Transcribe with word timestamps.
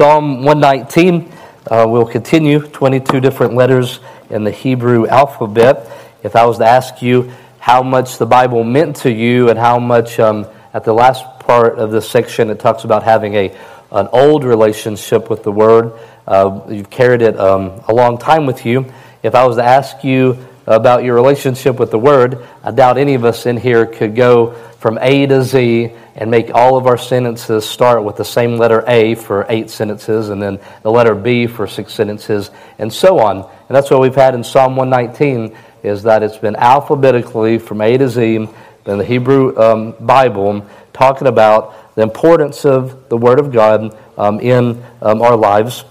Psalm 0.00 0.44
119, 0.44 1.30
uh, 1.70 1.84
we'll 1.86 2.06
continue 2.06 2.60
22 2.60 3.20
different 3.20 3.52
letters 3.52 4.00
in 4.30 4.44
the 4.44 4.50
Hebrew 4.50 5.06
alphabet. 5.06 5.92
If 6.22 6.36
I 6.36 6.46
was 6.46 6.56
to 6.56 6.64
ask 6.64 7.02
you 7.02 7.30
how 7.58 7.82
much 7.82 8.16
the 8.16 8.24
Bible 8.24 8.64
meant 8.64 8.96
to 8.96 9.12
you 9.12 9.50
and 9.50 9.58
how 9.58 9.78
much 9.78 10.18
um, 10.18 10.46
at 10.72 10.84
the 10.84 10.94
last 10.94 11.22
part 11.40 11.78
of 11.78 11.90
this 11.90 12.08
section 12.08 12.48
it 12.48 12.58
talks 12.58 12.84
about 12.84 13.02
having 13.02 13.34
a, 13.34 13.54
an 13.92 14.08
old 14.10 14.42
relationship 14.42 15.28
with 15.28 15.42
the 15.42 15.52
Word, 15.52 15.92
uh, 16.26 16.62
you've 16.70 16.88
carried 16.88 17.20
it 17.20 17.38
um, 17.38 17.82
a 17.86 17.92
long 17.92 18.16
time 18.16 18.46
with 18.46 18.64
you. 18.64 18.90
If 19.22 19.34
I 19.34 19.44
was 19.44 19.56
to 19.56 19.64
ask 19.64 20.02
you 20.02 20.38
about 20.66 21.04
your 21.04 21.14
relationship 21.14 21.78
with 21.78 21.90
the 21.90 21.98
Word, 21.98 22.46
I 22.62 22.70
doubt 22.70 22.98
any 22.98 23.14
of 23.14 23.24
us 23.24 23.46
in 23.46 23.56
here 23.56 23.86
could 23.86 24.14
go 24.14 24.54
from 24.78 24.98
A 25.00 25.26
to 25.26 25.42
Z 25.42 25.92
and 26.16 26.30
make 26.30 26.54
all 26.54 26.76
of 26.76 26.86
our 26.86 26.98
sentences 26.98 27.68
start 27.68 28.04
with 28.04 28.16
the 28.16 28.24
same 28.24 28.56
letter 28.56 28.84
A 28.86 29.14
for 29.14 29.46
eight 29.48 29.70
sentences, 29.70 30.28
and 30.28 30.42
then 30.42 30.58
the 30.82 30.90
letter 30.90 31.14
B 31.14 31.46
for 31.46 31.66
six 31.66 31.92
sentences, 31.92 32.50
and 32.78 32.92
so 32.92 33.18
on. 33.18 33.36
And 33.38 33.76
that's 33.76 33.90
what 33.90 34.00
we've 34.00 34.14
had 34.14 34.34
in 34.34 34.42
Psalm 34.44 34.76
119, 34.76 35.56
is 35.82 36.02
that 36.02 36.22
it's 36.22 36.36
been 36.36 36.56
alphabetically 36.56 37.58
from 37.58 37.80
A 37.80 37.96
to 37.96 38.08
Z 38.08 38.48
in 38.86 38.98
the 38.98 39.04
Hebrew 39.04 39.56
um, 39.58 39.94
Bible, 40.00 40.66
talking 40.92 41.26
about 41.26 41.94
the 41.94 42.02
importance 42.02 42.64
of 42.64 43.08
the 43.08 43.16
Word 43.16 43.38
of 43.38 43.52
God 43.52 43.96
um, 44.16 44.40
in 44.40 44.82
um, 45.02 45.22
our 45.22 45.36
lives. 45.36 45.84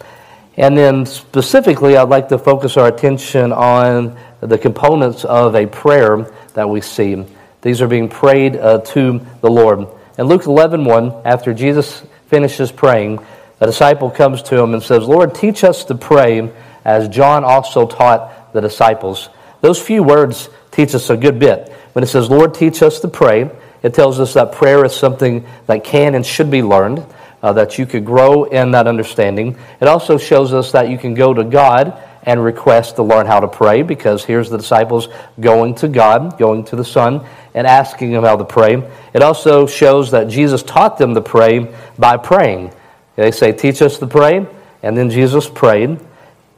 And 0.58 0.78
then 0.78 1.06
specifically, 1.06 1.96
I'd 1.96 2.10
like 2.10 2.30
to 2.30 2.38
focus 2.38 2.76
our 2.76 2.88
attention 2.88 3.54
on 3.54 4.18
the 4.42 4.58
components 4.58 5.26
of 5.26 5.56
a 5.56 5.66
prayer 5.68 6.32
that 6.54 6.70
we 6.70 6.82
see. 6.82 7.26
These 7.62 7.82
are 7.82 7.88
being 7.88 8.10
prayed 8.10 8.56
uh, 8.56 8.80
to 8.80 9.26
the 9.42 9.50
Lord. 9.50 9.88
In 10.18 10.28
Luke 10.28 10.46
11 10.46 10.86
1, 10.86 11.22
after 11.26 11.54
Jesus 11.54 12.04
finishes 12.28 12.72
praying, 12.72 13.20
a 13.60 13.66
disciple 13.66 14.10
comes 14.10 14.42
to 14.44 14.62
him 14.62 14.74
and 14.74 14.82
says, 14.82 15.06
Lord, 15.06 15.36
teach 15.36 15.64
us 15.64 15.84
to 15.86 15.96
pray 15.96 16.52
as 16.86 17.10
John 17.10 17.44
also 17.44 17.86
taught 17.86 18.54
the 18.54 18.62
disciples. 18.62 19.30
Those 19.62 19.82
few 19.82 20.04
words 20.04 20.50
teach 20.72 20.96
us 20.96 21.10
a 21.10 21.18
good 21.18 21.40
bit. 21.40 21.70
When 21.94 22.04
it 22.04 22.08
says, 22.08 22.30
Lord, 22.30 22.54
teach 22.54 22.82
us 22.82 23.02
to 23.02 23.10
pray, 23.10 23.52
it 23.84 23.94
tells 23.94 24.20
us 24.20 24.34
that 24.34 24.54
prayer 24.54 24.86
is 24.86 24.94
something 24.94 25.46
that 25.68 25.84
can 25.84 26.16
and 26.16 26.26
should 26.26 26.50
be 26.50 26.64
learned, 26.64 27.06
uh, 27.44 27.54
that 27.54 27.78
you 27.78 27.86
could 27.86 28.06
grow 28.06 28.46
in 28.46 28.72
that 28.72 28.88
understanding. 28.88 29.58
It 29.82 29.88
also 29.88 30.18
shows 30.18 30.54
us 30.54 30.72
that 30.72 30.90
you 30.90 30.98
can 30.98 31.14
go 31.14 31.34
to 31.34 31.44
God 31.44 32.02
and 32.24 32.44
request 32.44 32.96
to 32.98 33.04
learn 33.04 33.26
how 33.26 33.40
to 33.40 33.48
pray 33.48 33.82
because 33.82 34.26
here's 34.26 34.50
the 34.50 34.58
disciples 34.58 35.08
going 35.40 35.76
to 35.76 35.88
God, 35.88 36.38
going 36.38 36.64
to 36.66 36.76
the 36.76 36.84
Son, 36.86 37.26
and 37.54 37.66
asking 37.66 38.12
him 38.12 38.24
how 38.24 38.36
to 38.36 38.46
pray. 38.46 38.90
It 39.14 39.22
also 39.22 39.68
shows 39.68 40.12
that 40.12 40.30
Jesus 40.30 40.64
taught 40.64 40.98
them 40.98 41.16
to 41.16 41.22
pray 41.22 41.74
by 41.98 42.18
praying. 42.18 42.74
They 43.16 43.32
say, 43.32 43.52
Teach 43.52 43.82
us 43.82 43.98
to 44.00 44.08
pray, 44.08 44.46
and 44.84 44.98
then 44.98 45.10
Jesus 45.10 45.50
prayed. 45.50 46.00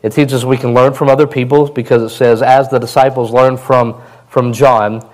It 0.04 0.14
teaches 0.14 0.44
we 0.44 0.58
can 0.58 0.74
learn 0.74 0.94
from 0.94 1.10
other 1.10 1.28
people 1.28 1.68
because 1.68 2.02
it 2.02 2.16
says, 2.16 2.42
As 2.42 2.70
the 2.70 2.80
disciples 2.80 3.32
learned 3.32 3.60
from, 3.60 4.02
from 4.28 4.54
John. 4.54 5.08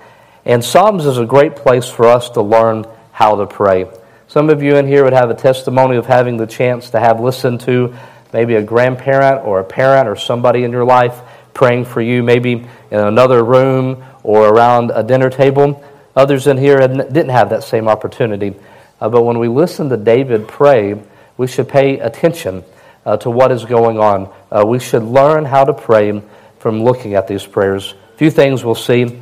And 0.44 0.64
Psalms 0.64 1.04
is 1.04 1.18
a 1.18 1.26
great 1.26 1.56
place 1.56 1.86
for 1.86 2.06
us 2.06 2.30
to 2.30 2.42
learn 2.42 2.86
how 3.12 3.36
to 3.36 3.46
pray. 3.46 3.86
Some 4.28 4.50
of 4.50 4.62
you 4.62 4.76
in 4.76 4.86
here 4.86 5.04
would 5.04 5.12
have 5.12 5.30
a 5.30 5.34
testimony 5.34 5.96
of 5.96 6.06
having 6.06 6.36
the 6.36 6.46
chance 6.46 6.90
to 6.90 7.00
have 7.00 7.18
listened 7.18 7.60
to 7.62 7.94
maybe 8.32 8.54
a 8.54 8.62
grandparent 8.62 9.44
or 9.44 9.60
a 9.60 9.64
parent 9.64 10.08
or 10.08 10.16
somebody 10.16 10.64
in 10.64 10.72
your 10.72 10.84
life 10.84 11.20
praying 11.54 11.84
for 11.84 12.00
you, 12.00 12.22
maybe 12.22 12.52
in 12.52 12.98
another 12.98 13.42
room 13.42 14.04
or 14.22 14.48
around 14.48 14.92
a 14.94 15.02
dinner 15.02 15.30
table. 15.30 15.82
Others 16.14 16.46
in 16.46 16.56
here 16.56 16.78
didn't 16.78 17.28
have 17.30 17.50
that 17.50 17.64
same 17.64 17.88
opportunity. 17.88 18.54
Uh, 19.00 19.08
but 19.08 19.22
when 19.22 19.38
we 19.38 19.48
listen 19.48 19.88
to 19.88 19.96
David 19.96 20.48
pray, 20.48 21.00
we 21.36 21.46
should 21.46 21.68
pay 21.68 21.98
attention 22.00 22.64
uh, 23.06 23.16
to 23.18 23.30
what 23.30 23.52
is 23.52 23.64
going 23.64 23.98
on. 23.98 24.32
Uh, 24.50 24.64
we 24.66 24.78
should 24.78 25.02
learn 25.02 25.44
how 25.44 25.64
to 25.64 25.72
pray 25.72 26.20
from 26.58 26.82
looking 26.82 27.14
at 27.14 27.28
these 27.28 27.46
prayers. 27.46 27.94
A 28.14 28.18
few 28.18 28.30
things 28.30 28.64
we'll 28.64 28.74
see. 28.74 29.20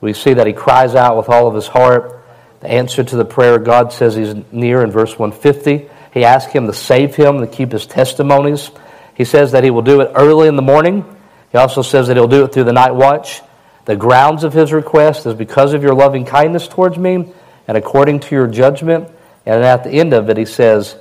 We 0.00 0.12
see 0.12 0.34
that 0.34 0.46
he 0.46 0.52
cries 0.52 0.94
out 0.94 1.16
with 1.16 1.28
all 1.28 1.46
of 1.46 1.54
his 1.54 1.66
heart. 1.66 2.22
The 2.60 2.70
answer 2.70 3.02
to 3.02 3.16
the 3.16 3.24
prayer, 3.24 3.58
God 3.58 3.92
says 3.92 4.14
he's 4.14 4.34
near 4.52 4.82
in 4.82 4.90
verse 4.90 5.18
150. 5.18 5.88
He 6.14 6.24
asks 6.24 6.52
him 6.52 6.68
to 6.68 6.72
save 6.72 7.16
him, 7.16 7.40
to 7.40 7.46
keep 7.48 7.72
his 7.72 7.86
testimonies. 7.86 8.70
He 9.16 9.24
says 9.24 9.50
that 9.50 9.64
he 9.64 9.70
will 9.70 9.82
do 9.82 10.00
it 10.00 10.12
early 10.14 10.46
in 10.46 10.54
the 10.54 10.62
morning. 10.62 11.04
He 11.50 11.58
also 11.58 11.82
says 11.82 12.06
that 12.06 12.16
he'll 12.16 12.28
do 12.28 12.44
it 12.44 12.52
through 12.52 12.64
the 12.64 12.72
night 12.72 12.94
watch. 12.94 13.42
The 13.84 13.96
grounds 13.96 14.44
of 14.44 14.52
his 14.52 14.72
request 14.72 15.26
is 15.26 15.34
because 15.34 15.74
of 15.74 15.82
your 15.82 15.92
loving 15.92 16.24
kindness 16.24 16.68
towards 16.68 16.96
me 16.96 17.32
and 17.66 17.76
according 17.76 18.20
to 18.20 18.34
your 18.34 18.46
judgment. 18.46 19.10
And 19.44 19.64
at 19.64 19.82
the 19.82 19.90
end 19.90 20.12
of 20.12 20.30
it, 20.30 20.36
he 20.36 20.44
says 20.44 20.96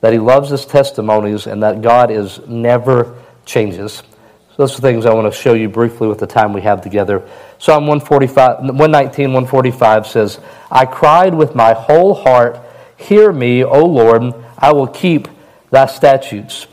that 0.00 0.12
he 0.12 0.18
loves 0.18 0.50
his 0.50 0.66
testimonies 0.66 1.46
and 1.46 1.62
that 1.62 1.80
God 1.80 2.10
is 2.10 2.40
never 2.48 3.22
changes. 3.44 4.02
So 4.50 4.54
those 4.56 4.76
are 4.76 4.82
things 4.82 5.06
I 5.06 5.14
want 5.14 5.32
to 5.32 5.40
show 5.40 5.54
you 5.54 5.68
briefly 5.68 6.08
with 6.08 6.18
the 6.18 6.26
time 6.26 6.52
we 6.52 6.62
have 6.62 6.82
together. 6.82 7.22
Psalm 7.58 7.86
145, 7.86 8.58
119, 8.58 9.32
145 9.32 10.06
says, 10.08 10.40
I 10.72 10.86
cried 10.86 11.34
with 11.34 11.54
my 11.54 11.72
whole 11.72 12.14
heart, 12.14 12.60
Hear 12.96 13.30
me, 13.30 13.62
O 13.62 13.84
Lord 13.84 14.34
I 14.58 14.72
will 14.72 14.86
keep 14.86 15.28
thy 15.70 15.86
statutes. 15.86 16.66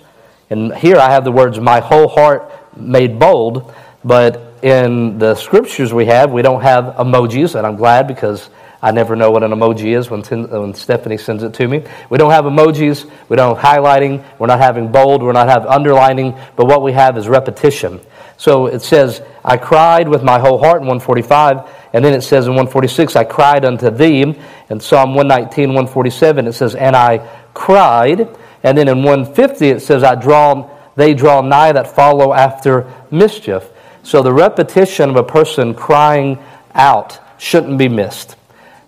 And 0.49 0.73
here 0.75 0.97
I 0.97 1.09
have 1.09 1.23
the 1.23 1.31
words, 1.31 1.59
my 1.59 1.79
whole 1.79 2.07
heart 2.07 2.51
made 2.77 3.19
bold, 3.19 3.73
but 4.03 4.39
in 4.61 5.17
the 5.17 5.35
scriptures 5.35 5.93
we 5.93 6.05
have, 6.05 6.31
we 6.31 6.41
don't 6.41 6.61
have 6.61 6.95
emojis, 6.95 7.55
and 7.55 7.65
I'm 7.67 7.75
glad 7.75 8.07
because 8.07 8.49
I 8.81 8.91
never 8.91 9.15
know 9.15 9.31
what 9.31 9.43
an 9.43 9.51
emoji 9.51 9.97
is 9.97 10.09
when, 10.09 10.21
when 10.23 10.73
Stephanie 10.73 11.17
sends 11.17 11.41
it 11.43 11.53
to 11.53 11.67
me. 11.67 11.85
We 12.09 12.17
don't 12.17 12.31
have 12.31 12.45
emojis, 12.45 13.09
we 13.29 13.37
don't 13.37 13.57
have 13.57 13.77
highlighting, 13.77 14.23
we're 14.37 14.47
not 14.47 14.59
having 14.59 14.91
bold, 14.91 15.23
we're 15.23 15.31
not 15.31 15.47
having 15.47 15.69
underlining, 15.69 16.35
but 16.55 16.65
what 16.65 16.81
we 16.81 16.91
have 16.91 17.17
is 17.17 17.27
repetition. 17.27 18.01
So 18.37 18.67
it 18.67 18.81
says, 18.81 19.21
I 19.43 19.57
cried 19.57 20.07
with 20.07 20.23
my 20.23 20.39
whole 20.39 20.57
heart 20.57 20.81
in 20.81 20.87
145, 20.87 21.69
and 21.93 22.03
then 22.03 22.13
it 22.13 22.21
says 22.21 22.45
in 22.45 22.51
146, 22.53 23.15
I 23.15 23.23
cried 23.23 23.65
unto 23.65 23.89
thee. 23.89 24.21
In 24.69 24.79
Psalm 24.79 25.15
119, 25.15 25.69
147, 25.69 26.47
it 26.47 26.53
says, 26.53 26.75
And 26.75 26.95
I 26.95 27.19
cried. 27.53 28.27
And 28.63 28.77
then 28.77 28.87
in 28.87 29.03
150 29.03 29.67
it 29.67 29.81
says, 29.81 30.03
I 30.03 30.15
draw, 30.15 30.69
they 30.95 31.13
draw 31.13 31.41
nigh 31.41 31.73
that 31.73 31.95
follow 31.95 32.33
after 32.33 32.91
mischief. 33.11 33.69
So 34.03 34.21
the 34.21 34.33
repetition 34.33 35.09
of 35.09 35.15
a 35.15 35.23
person 35.23 35.73
crying 35.73 36.39
out 36.73 37.19
shouldn't 37.37 37.77
be 37.77 37.89
missed. 37.89 38.35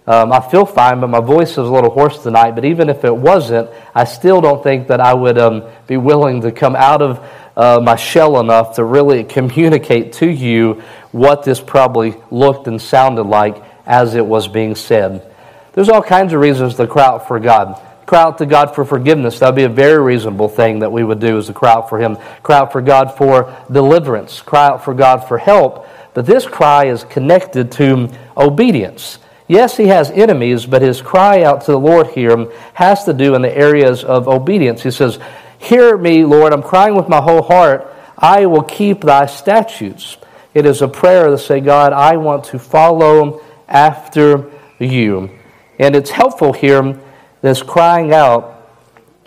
Um, 0.07 0.31
I 0.31 0.39
feel 0.39 0.66
fine, 0.66 1.00
but 1.00 1.07
my 1.07 1.19
voice 1.19 1.51
is 1.51 1.57
a 1.57 1.63
little 1.63 1.89
hoarse 1.89 2.22
tonight. 2.22 2.51
But 2.51 2.66
even 2.66 2.89
if 2.89 3.03
it 3.03 3.16
wasn't, 3.16 3.69
I 3.94 4.03
still 4.03 4.39
don't 4.39 4.61
think 4.61 4.88
that 4.89 5.01
I 5.01 5.13
would 5.13 5.38
um, 5.38 5.63
be 5.88 5.97
willing 5.97 6.41
to 6.41 6.51
come 6.51 6.75
out 6.75 7.01
of 7.01 7.28
uh, 7.55 7.79
my 7.83 7.95
shell 7.95 8.39
enough 8.39 8.75
to 8.75 8.83
really 8.83 9.23
communicate 9.23 10.13
to 10.13 10.29
you 10.29 10.81
what 11.11 11.43
this 11.43 11.59
probably 11.59 12.16
looked 12.31 12.67
and 12.67 12.81
sounded 12.81 13.23
like 13.23 13.63
as 13.85 14.16
it 14.16 14.25
was 14.25 14.47
being 14.47 14.75
said. 14.75 15.31
There's 15.73 15.89
all 15.89 16.01
kinds 16.01 16.33
of 16.33 16.39
reasons 16.39 16.75
to 16.75 16.88
cry 16.88 17.05
out 17.05 17.27
for 17.27 17.39
God 17.39 17.81
cry 18.05 18.21
out 18.21 18.38
to 18.38 18.45
God 18.45 18.75
for 18.75 18.85
forgiveness. 18.85 19.39
That 19.39 19.47
would 19.47 19.55
be 19.55 19.63
a 19.63 19.69
very 19.69 20.01
reasonable 20.01 20.49
thing 20.49 20.79
that 20.79 20.91
we 20.91 21.03
would 21.03 21.19
do 21.19 21.38
is 21.38 21.47
to 21.47 21.53
cry 21.53 21.73
out 21.73 21.89
for 21.89 21.99
Him. 21.99 22.17
Cry 22.43 22.59
out 22.59 22.71
for 22.71 22.81
God 22.81 23.16
for 23.17 23.55
deliverance. 23.72 24.41
Cry 24.41 24.67
out 24.67 24.83
for 24.83 24.93
God 24.93 25.27
for 25.27 25.37
help. 25.37 25.87
But 26.13 26.25
this 26.25 26.45
cry 26.45 26.85
is 26.85 27.03
connected 27.03 27.72
to 27.73 28.09
obedience. 28.37 29.19
Yes, 29.47 29.77
he 29.77 29.87
has 29.87 30.09
enemies, 30.11 30.66
but 30.66 30.81
his 30.81 31.01
cry 31.01 31.43
out 31.43 31.61
to 31.66 31.72
the 31.72 31.79
Lord 31.79 32.07
here 32.07 32.51
has 32.73 33.03
to 33.03 33.13
do 33.13 33.35
in 33.35 33.43
the 33.43 33.55
areas 33.55 34.03
of 34.03 34.27
obedience. 34.27 34.81
He 34.81 34.89
says, 34.89 35.19
Hear 35.65 35.97
me, 35.97 36.25
Lord, 36.25 36.53
I'm 36.53 36.61
crying 36.61 36.95
with 36.95 37.09
my 37.09 37.19
whole 37.19 37.41
heart. 37.41 37.91
I 38.15 38.45
will 38.45 38.61
keep 38.61 39.01
thy 39.01 39.25
statutes. 39.25 40.15
It 40.53 40.67
is 40.67 40.83
a 40.83 40.87
prayer 40.87 41.27
to 41.27 41.39
say, 41.39 41.59
God, 41.59 41.91
I 41.91 42.17
want 42.17 42.43
to 42.45 42.59
follow 42.59 43.41
after 43.67 44.51
you. 44.77 45.31
And 45.79 45.95
it's 45.95 46.11
helpful 46.11 46.53
here 46.53 46.99
this 47.41 47.63
crying 47.63 48.13
out 48.13 48.69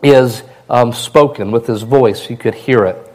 is 0.00 0.44
um, 0.70 0.92
spoken 0.92 1.50
with 1.50 1.66
his 1.66 1.82
voice. 1.82 2.30
You 2.30 2.36
could 2.36 2.54
hear 2.54 2.84
it. 2.84 3.12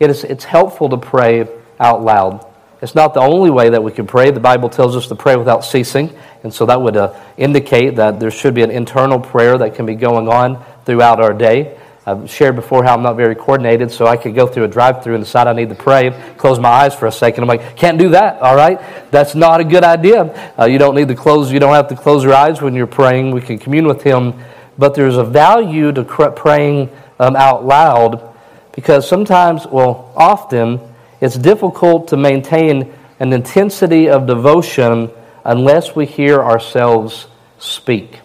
it 0.00 0.10
is, 0.10 0.24
it's 0.24 0.44
helpful 0.44 0.88
to 0.88 0.96
pray 0.96 1.48
out 1.78 2.02
loud. 2.02 2.44
It's 2.82 2.94
not 2.94 3.14
the 3.14 3.20
only 3.20 3.50
way 3.50 3.68
that 3.70 3.82
we 3.82 3.92
can 3.92 4.06
pray. 4.08 4.32
The 4.32 4.40
Bible 4.40 4.68
tells 4.68 4.96
us 4.96 5.06
to 5.08 5.14
pray 5.14 5.36
without 5.36 5.64
ceasing, 5.64 6.16
and 6.42 6.52
so 6.52 6.66
that 6.66 6.80
would 6.80 6.96
uh, 6.96 7.18
indicate 7.36 7.96
that 7.96 8.18
there 8.18 8.30
should 8.32 8.54
be 8.54 8.62
an 8.62 8.70
internal 8.70 9.20
prayer 9.20 9.58
that 9.58 9.76
can 9.76 9.86
be 9.86 9.94
going 9.94 10.28
on 10.28 10.64
throughout 10.84 11.20
our 11.20 11.32
day. 11.32 11.76
I've 12.08 12.30
shared 12.30 12.56
before 12.56 12.84
how 12.84 12.94
I'm 12.94 13.02
not 13.02 13.16
very 13.16 13.34
coordinated, 13.34 13.90
so 13.90 14.06
I 14.06 14.16
could 14.16 14.34
go 14.34 14.46
through 14.46 14.64
a 14.64 14.68
drive 14.68 15.04
through 15.04 15.16
and 15.16 15.24
decide 15.24 15.46
I 15.46 15.52
need 15.52 15.68
to 15.68 15.74
pray, 15.74 16.10
close 16.38 16.58
my 16.58 16.70
eyes 16.70 16.94
for 16.94 17.04
a 17.04 17.12
second. 17.12 17.42
I'm 17.42 17.48
like, 17.48 17.76
can't 17.76 17.98
do 17.98 18.08
that, 18.10 18.40
all 18.40 18.56
right? 18.56 18.80
That's 19.10 19.34
not 19.34 19.60
a 19.60 19.64
good 19.64 19.84
idea. 19.84 20.54
Uh, 20.58 20.64
you 20.64 20.78
don't 20.78 20.94
need 20.94 21.08
to 21.08 21.14
close, 21.14 21.52
you 21.52 21.60
don't 21.60 21.74
have 21.74 21.88
to 21.88 21.96
close 21.96 22.24
your 22.24 22.32
eyes 22.32 22.62
when 22.62 22.74
you're 22.74 22.86
praying. 22.86 23.32
We 23.32 23.42
can 23.42 23.58
commune 23.58 23.86
with 23.86 24.02
Him, 24.02 24.32
but 24.78 24.94
there's 24.94 25.18
a 25.18 25.24
value 25.24 25.92
to 25.92 26.02
praying 26.02 26.88
um, 27.20 27.36
out 27.36 27.66
loud 27.66 28.34
because 28.72 29.06
sometimes, 29.06 29.66
well, 29.66 30.10
often, 30.16 30.80
it's 31.20 31.36
difficult 31.36 32.08
to 32.08 32.16
maintain 32.16 32.90
an 33.20 33.34
intensity 33.34 34.08
of 34.08 34.26
devotion 34.26 35.10
unless 35.44 35.94
we 35.94 36.06
hear 36.06 36.40
ourselves 36.40 37.26
speak, 37.58 38.20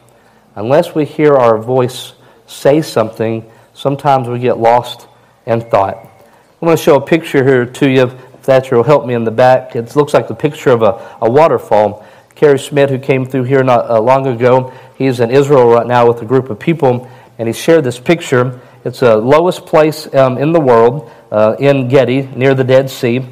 unless 0.56 0.96
we 0.96 1.04
hear 1.04 1.34
our 1.34 1.58
voice 1.58 2.14
say 2.48 2.82
something 2.82 3.50
sometimes 3.74 4.28
we 4.28 4.40
get 4.40 4.58
lost 4.58 5.08
in 5.46 5.62
thought. 5.62 5.98
I'm 5.98 6.66
going 6.66 6.78
to 6.78 6.82
show 6.82 6.96
a 6.96 7.06
picture 7.06 7.44
here 7.44 7.66
to 7.66 7.90
you. 7.90 8.08
Thatcher 8.44 8.76
will 8.76 8.84
help 8.84 9.06
me 9.06 9.14
in 9.14 9.24
the 9.24 9.32
back. 9.32 9.76
It 9.76 9.96
looks 9.96 10.14
like 10.14 10.28
the 10.28 10.36
picture 10.36 10.70
of 10.70 10.82
a, 10.82 11.18
a 11.22 11.30
waterfall. 11.30 12.06
Kerry 12.36 12.60
Smith, 12.60 12.90
who 12.90 13.00
came 13.00 13.26
through 13.26 13.44
here 13.44 13.64
not 13.64 13.90
uh, 13.90 14.00
long 14.02 14.28
ago, 14.28 14.74
he's 14.98 15.20
in 15.20 15.30
Israel 15.32 15.70
right 15.70 15.86
now 15.86 16.08
with 16.08 16.22
a 16.22 16.26
group 16.26 16.50
of 16.50 16.60
people, 16.60 17.10
and 17.38 17.48
he 17.48 17.54
shared 17.54 17.84
this 17.84 18.00
picture. 18.00 18.60
It's 18.84 19.00
the 19.00 19.18
lowest 19.18 19.66
place 19.66 20.14
um, 20.14 20.38
in 20.38 20.52
the 20.52 20.60
world, 20.60 21.12
uh, 21.32 21.56
Ein 21.60 21.88
Gedi, 21.88 22.24
near 22.36 22.54
the 22.54 22.64
Dead 22.64 22.90
Sea. 22.90 23.26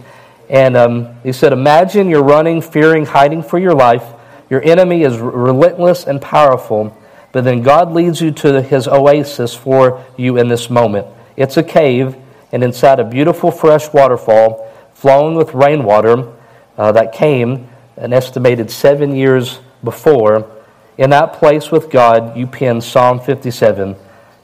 And 0.50 0.78
um, 0.78 1.20
he 1.24 1.32
said, 1.32 1.54
Imagine 1.54 2.10
you're 2.10 2.24
running, 2.24 2.62
fearing, 2.62 3.06
hiding 3.06 3.44
for 3.44 3.58
your 3.58 3.74
life. 3.74 4.04
Your 4.50 4.62
enemy 4.64 5.04
is 5.04 5.18
relentless 5.18 6.06
and 6.06 6.22
powerful, 6.22 6.96
but 7.32 7.44
then 7.44 7.62
God 7.62 7.94
leads 7.94 8.22
you 8.22 8.32
to 8.32 8.62
his 8.62 8.88
oasis 8.88 9.54
for 9.54 10.04
you 10.18 10.38
in 10.38 10.48
this 10.48 10.70
moment. 10.70 11.08
It's 11.38 11.58
a 11.58 11.64
cave, 11.64 12.16
and 12.52 12.64
inside 12.64 13.00
a 13.00 13.04
beautiful 13.04 13.52
fresh 13.52 13.92
waterfall 13.94 14.70
flowing 14.94 15.36
with 15.36 15.54
rainwater 15.54 16.32
uh, 16.78 16.92
that 16.92 17.14
came 17.14 17.70
an 17.98 18.14
estimated 18.14 18.70
seven 18.70 19.16
years 19.16 19.60
before. 19.84 20.50
In 20.98 21.10
that 21.12 21.34
place 21.34 21.72
with 21.72 21.90
God, 21.90 22.38
you 22.38 22.48
pen 22.48 22.82
Psalm 22.82 23.20
57. 23.20 23.96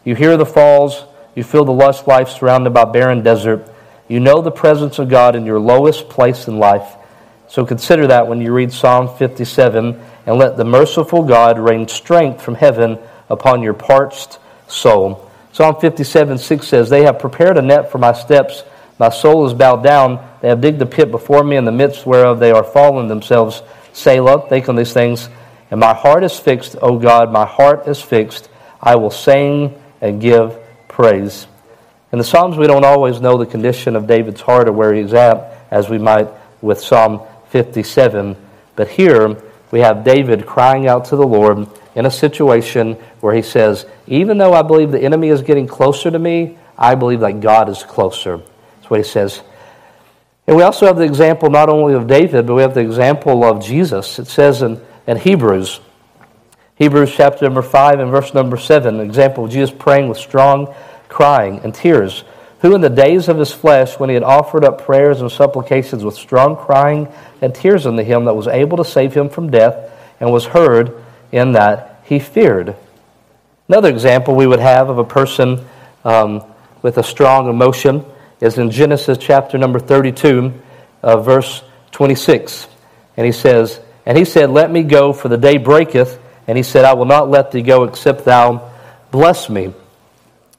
You 0.05 0.15
hear 0.15 0.37
the 0.37 0.45
falls, 0.45 1.03
you 1.35 1.43
feel 1.43 1.65
the 1.65 1.73
lush 1.73 2.07
life 2.07 2.29
surrounded 2.29 2.71
by 2.71 2.85
barren 2.85 3.21
desert. 3.21 3.69
You 4.07 4.19
know 4.19 4.41
the 4.41 4.51
presence 4.51 4.99
of 4.99 5.09
God 5.09 5.35
in 5.35 5.45
your 5.45 5.59
lowest 5.59 6.09
place 6.09 6.47
in 6.47 6.59
life. 6.59 6.95
So 7.49 7.65
consider 7.65 8.07
that 8.07 8.27
when 8.27 8.41
you 8.41 8.53
read 8.53 8.71
Psalm 8.71 9.15
57 9.17 10.01
and 10.27 10.37
let 10.37 10.57
the 10.57 10.65
merciful 10.65 11.23
God 11.23 11.57
rain 11.57 11.87
strength 11.87 12.43
from 12.43 12.55
heaven 12.55 12.99
upon 13.29 13.63
your 13.63 13.73
parched 13.73 14.37
soul. 14.67 15.31
Psalm 15.53 15.79
57 15.79 16.37
6 16.37 16.67
says, 16.67 16.89
They 16.89 17.03
have 17.03 17.17
prepared 17.17 17.57
a 17.57 17.61
net 17.61 17.91
for 17.91 17.97
my 17.97 18.11
steps. 18.13 18.63
My 18.99 19.09
soul 19.09 19.47
is 19.47 19.53
bowed 19.53 19.83
down. 19.83 20.23
They 20.41 20.49
have 20.49 20.61
digged 20.61 20.81
a 20.81 20.85
pit 20.85 21.09
before 21.09 21.43
me, 21.43 21.55
in 21.55 21.65
the 21.65 21.71
midst 21.71 22.05
whereof 22.05 22.39
they 22.39 22.51
are 22.51 22.63
fallen 22.63 23.07
themselves. 23.07 23.63
Selah, 23.93 24.47
think 24.49 24.69
on 24.69 24.75
these 24.75 24.93
things. 24.93 25.29
And 25.71 25.79
my 25.79 25.93
heart 25.93 26.23
is 26.23 26.37
fixed, 26.37 26.75
O 26.81 26.99
God, 26.99 27.31
my 27.31 27.45
heart 27.45 27.87
is 27.87 28.01
fixed. 28.01 28.49
I 28.81 28.95
will 28.95 29.11
sing 29.11 29.81
and 30.01 30.21
give 30.21 30.57
praise. 30.87 31.47
In 32.11 32.19
the 32.19 32.23
Psalms, 32.23 32.57
we 32.57 32.67
don't 32.67 32.85
always 32.85 33.19
know 33.19 33.37
the 33.37 33.45
condition 33.45 33.95
of 33.95 34.07
David's 34.07 34.41
heart 34.41 34.67
or 34.67 34.73
where 34.73 34.93
he's 34.93 35.13
at, 35.13 35.67
as 35.71 35.89
we 35.89 35.97
might 35.97 36.27
with 36.61 36.79
Psalm 36.79 37.21
57. 37.49 38.35
But 38.75 38.87
here, 38.89 39.41
we 39.71 39.81
have 39.81 40.03
David 40.03 40.45
crying 40.45 40.87
out 40.87 41.05
to 41.05 41.15
the 41.15 41.27
Lord 41.27 41.67
in 41.95 42.05
a 42.05 42.11
situation 42.11 42.93
where 43.21 43.35
he 43.35 43.41
says, 43.41 43.85
Even 44.07 44.37
though 44.37 44.53
I 44.53 44.61
believe 44.61 44.91
the 44.91 45.01
enemy 45.01 45.29
is 45.29 45.41
getting 45.41 45.67
closer 45.67 46.09
to 46.09 46.19
me, 46.19 46.57
I 46.77 46.95
believe 46.95 47.19
that 47.21 47.41
God 47.41 47.69
is 47.69 47.83
closer. 47.83 48.37
That's 48.37 48.89
what 48.89 48.99
he 48.99 49.03
says. 49.03 49.41
And 50.45 50.55
we 50.55 50.63
also 50.63 50.85
have 50.85 50.97
the 50.97 51.03
example 51.03 51.49
not 51.49 51.67
only 51.67 51.93
of 51.93 52.07
David, 52.07 52.47
but 52.47 52.55
we 52.55 52.61
have 52.61 52.73
the 52.73 52.81
example 52.81 53.43
of 53.43 53.63
Jesus. 53.63 54.19
It 54.19 54.27
says 54.27 54.61
in, 54.61 54.79
in 55.05 55.17
Hebrews, 55.17 55.81
Hebrews 56.75 57.13
chapter 57.13 57.43
number 57.43 57.63
5 57.63 57.99
and 57.99 58.11
verse 58.11 58.33
number 58.33 58.55
7, 58.55 58.99
an 58.99 59.01
example 59.05 59.45
of 59.45 59.51
Jesus 59.51 59.75
praying 59.77 60.07
with 60.07 60.17
strong 60.17 60.73
crying 61.09 61.59
and 61.63 61.73
tears, 61.73 62.23
who 62.61 62.73
in 62.73 62.81
the 62.81 62.89
days 62.89 63.29
of 63.29 63.37
his 63.37 63.51
flesh, 63.51 63.99
when 63.99 64.09
he 64.09 64.15
had 64.15 64.23
offered 64.23 64.63
up 64.63 64.85
prayers 64.85 65.21
and 65.21 65.31
supplications 65.31 66.03
with 66.03 66.15
strong 66.15 66.55
crying 66.55 67.07
and 67.41 67.53
tears 67.53 67.85
unto 67.85 68.03
him 68.03 68.25
that 68.25 68.33
was 68.33 68.47
able 68.47 68.77
to 68.77 68.85
save 68.85 69.13
him 69.13 69.29
from 69.29 69.51
death, 69.51 69.91
and 70.19 70.31
was 70.31 70.45
heard 70.45 71.03
in 71.31 71.51
that 71.51 72.01
he 72.05 72.19
feared. 72.19 72.75
Another 73.67 73.89
example 73.89 74.33
we 74.33 74.47
would 74.47 74.59
have 74.59 74.89
of 74.89 74.97
a 74.97 75.03
person 75.03 75.63
um, 76.03 76.43
with 76.81 76.97
a 76.97 77.03
strong 77.03 77.49
emotion 77.49 78.05
is 78.39 78.57
in 78.57 78.71
Genesis 78.71 79.17
chapter 79.19 79.57
number 79.57 79.79
32, 79.79 80.53
uh, 81.03 81.17
verse 81.17 81.63
26. 81.91 82.67
And 83.17 83.25
he 83.25 83.31
says, 83.31 83.79
And 84.05 84.17
he 84.17 84.25
said, 84.25 84.49
Let 84.49 84.71
me 84.71 84.83
go, 84.83 85.11
for 85.11 85.27
the 85.27 85.37
day 85.37 85.57
breaketh. 85.57 86.19
And 86.47 86.55
he 86.57 86.63
said, 86.63 86.85
I 86.85 86.93
will 86.93 87.05
not 87.05 87.29
let 87.29 87.51
thee 87.51 87.61
go, 87.61 87.83
except 87.83 88.23
thou 88.23 88.71
bless 89.11 89.49
me. 89.49 89.73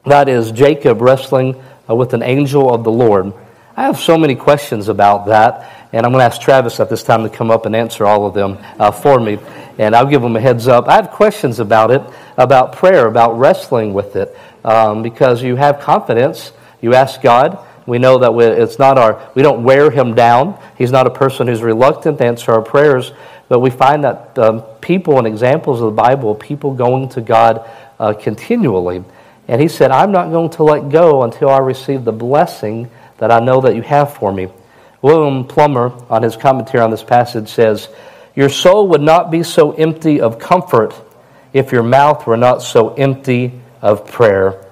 That 0.04 0.28
is 0.28 0.52
Jacob 0.52 1.00
wrestling 1.00 1.62
uh, 1.88 1.94
with 1.94 2.14
an 2.14 2.22
angel 2.22 2.72
of 2.72 2.84
the 2.84 2.92
Lord. 2.92 3.32
I 3.76 3.82
have 3.82 3.98
so 3.98 4.18
many 4.18 4.34
questions 4.34 4.88
about 4.88 5.26
that, 5.26 5.88
and 5.92 6.04
I'm 6.04 6.12
going 6.12 6.20
to 6.20 6.26
ask 6.26 6.40
Travis 6.40 6.80
at 6.80 6.90
this 6.90 7.04
time 7.04 7.22
to 7.22 7.28
come 7.28 7.50
up 7.50 7.64
and 7.64 7.76
answer 7.76 8.04
all 8.06 8.26
of 8.26 8.34
them 8.34 8.58
uh, 8.78 8.90
for 8.90 9.20
me, 9.20 9.38
and 9.78 9.94
I'll 9.94 10.06
give 10.06 10.22
him 10.22 10.34
a 10.34 10.40
heads 10.40 10.66
up. 10.66 10.88
I 10.88 10.96
have 10.96 11.10
questions 11.10 11.60
about 11.60 11.90
it, 11.90 12.02
about 12.36 12.72
prayer, 12.72 13.06
about 13.06 13.38
wrestling 13.38 13.94
with 13.94 14.16
it, 14.16 14.36
um, 14.64 15.02
because 15.02 15.42
you 15.42 15.56
have 15.56 15.80
confidence. 15.80 16.52
You 16.80 16.94
ask 16.94 17.22
God. 17.22 17.64
We 17.86 17.98
know 17.98 18.18
that 18.18 18.34
we, 18.34 18.44
it's 18.44 18.78
not 18.78 18.98
our, 18.98 19.30
we 19.34 19.42
don't 19.42 19.64
wear 19.64 19.90
him 19.90 20.14
down. 20.14 20.60
He's 20.76 20.92
not 20.92 21.06
a 21.06 21.10
person 21.10 21.46
who's 21.46 21.62
reluctant 21.62 22.18
to 22.18 22.24
answer 22.26 22.52
our 22.52 22.60
prayers, 22.60 23.12
but 23.48 23.60
we 23.60 23.70
find 23.70 24.04
that 24.04 24.38
um, 24.38 24.60
people 24.80 25.18
and 25.18 25.26
examples 25.26 25.80
of 25.80 25.86
the 25.86 26.02
Bible, 26.02 26.34
people 26.34 26.74
going 26.74 27.08
to 27.10 27.20
God 27.22 27.66
uh, 27.98 28.12
continually. 28.12 29.04
And 29.48 29.60
he 29.60 29.68
said, 29.68 29.90
I'm 29.90 30.12
not 30.12 30.30
going 30.30 30.50
to 30.50 30.62
let 30.62 30.90
go 30.90 31.22
until 31.22 31.48
I 31.48 31.58
receive 31.58 32.04
the 32.04 32.12
blessing 32.12 32.90
that 33.16 33.32
I 33.32 33.40
know 33.40 33.62
that 33.62 33.74
you 33.74 33.82
have 33.82 34.14
for 34.14 34.32
me. 34.32 34.48
William 35.00 35.44
Plumer, 35.46 35.92
on 36.10 36.22
his 36.22 36.36
commentary 36.36 36.82
on 36.82 36.90
this 36.90 37.02
passage, 37.02 37.48
says, 37.48 37.88
Your 38.34 38.50
soul 38.50 38.88
would 38.88 39.00
not 39.00 39.30
be 39.30 39.42
so 39.42 39.72
empty 39.72 40.20
of 40.20 40.38
comfort 40.38 40.94
if 41.52 41.72
your 41.72 41.82
mouth 41.82 42.26
were 42.26 42.36
not 42.36 42.62
so 42.62 42.94
empty 42.94 43.58
of 43.80 44.06
prayer. 44.06 44.64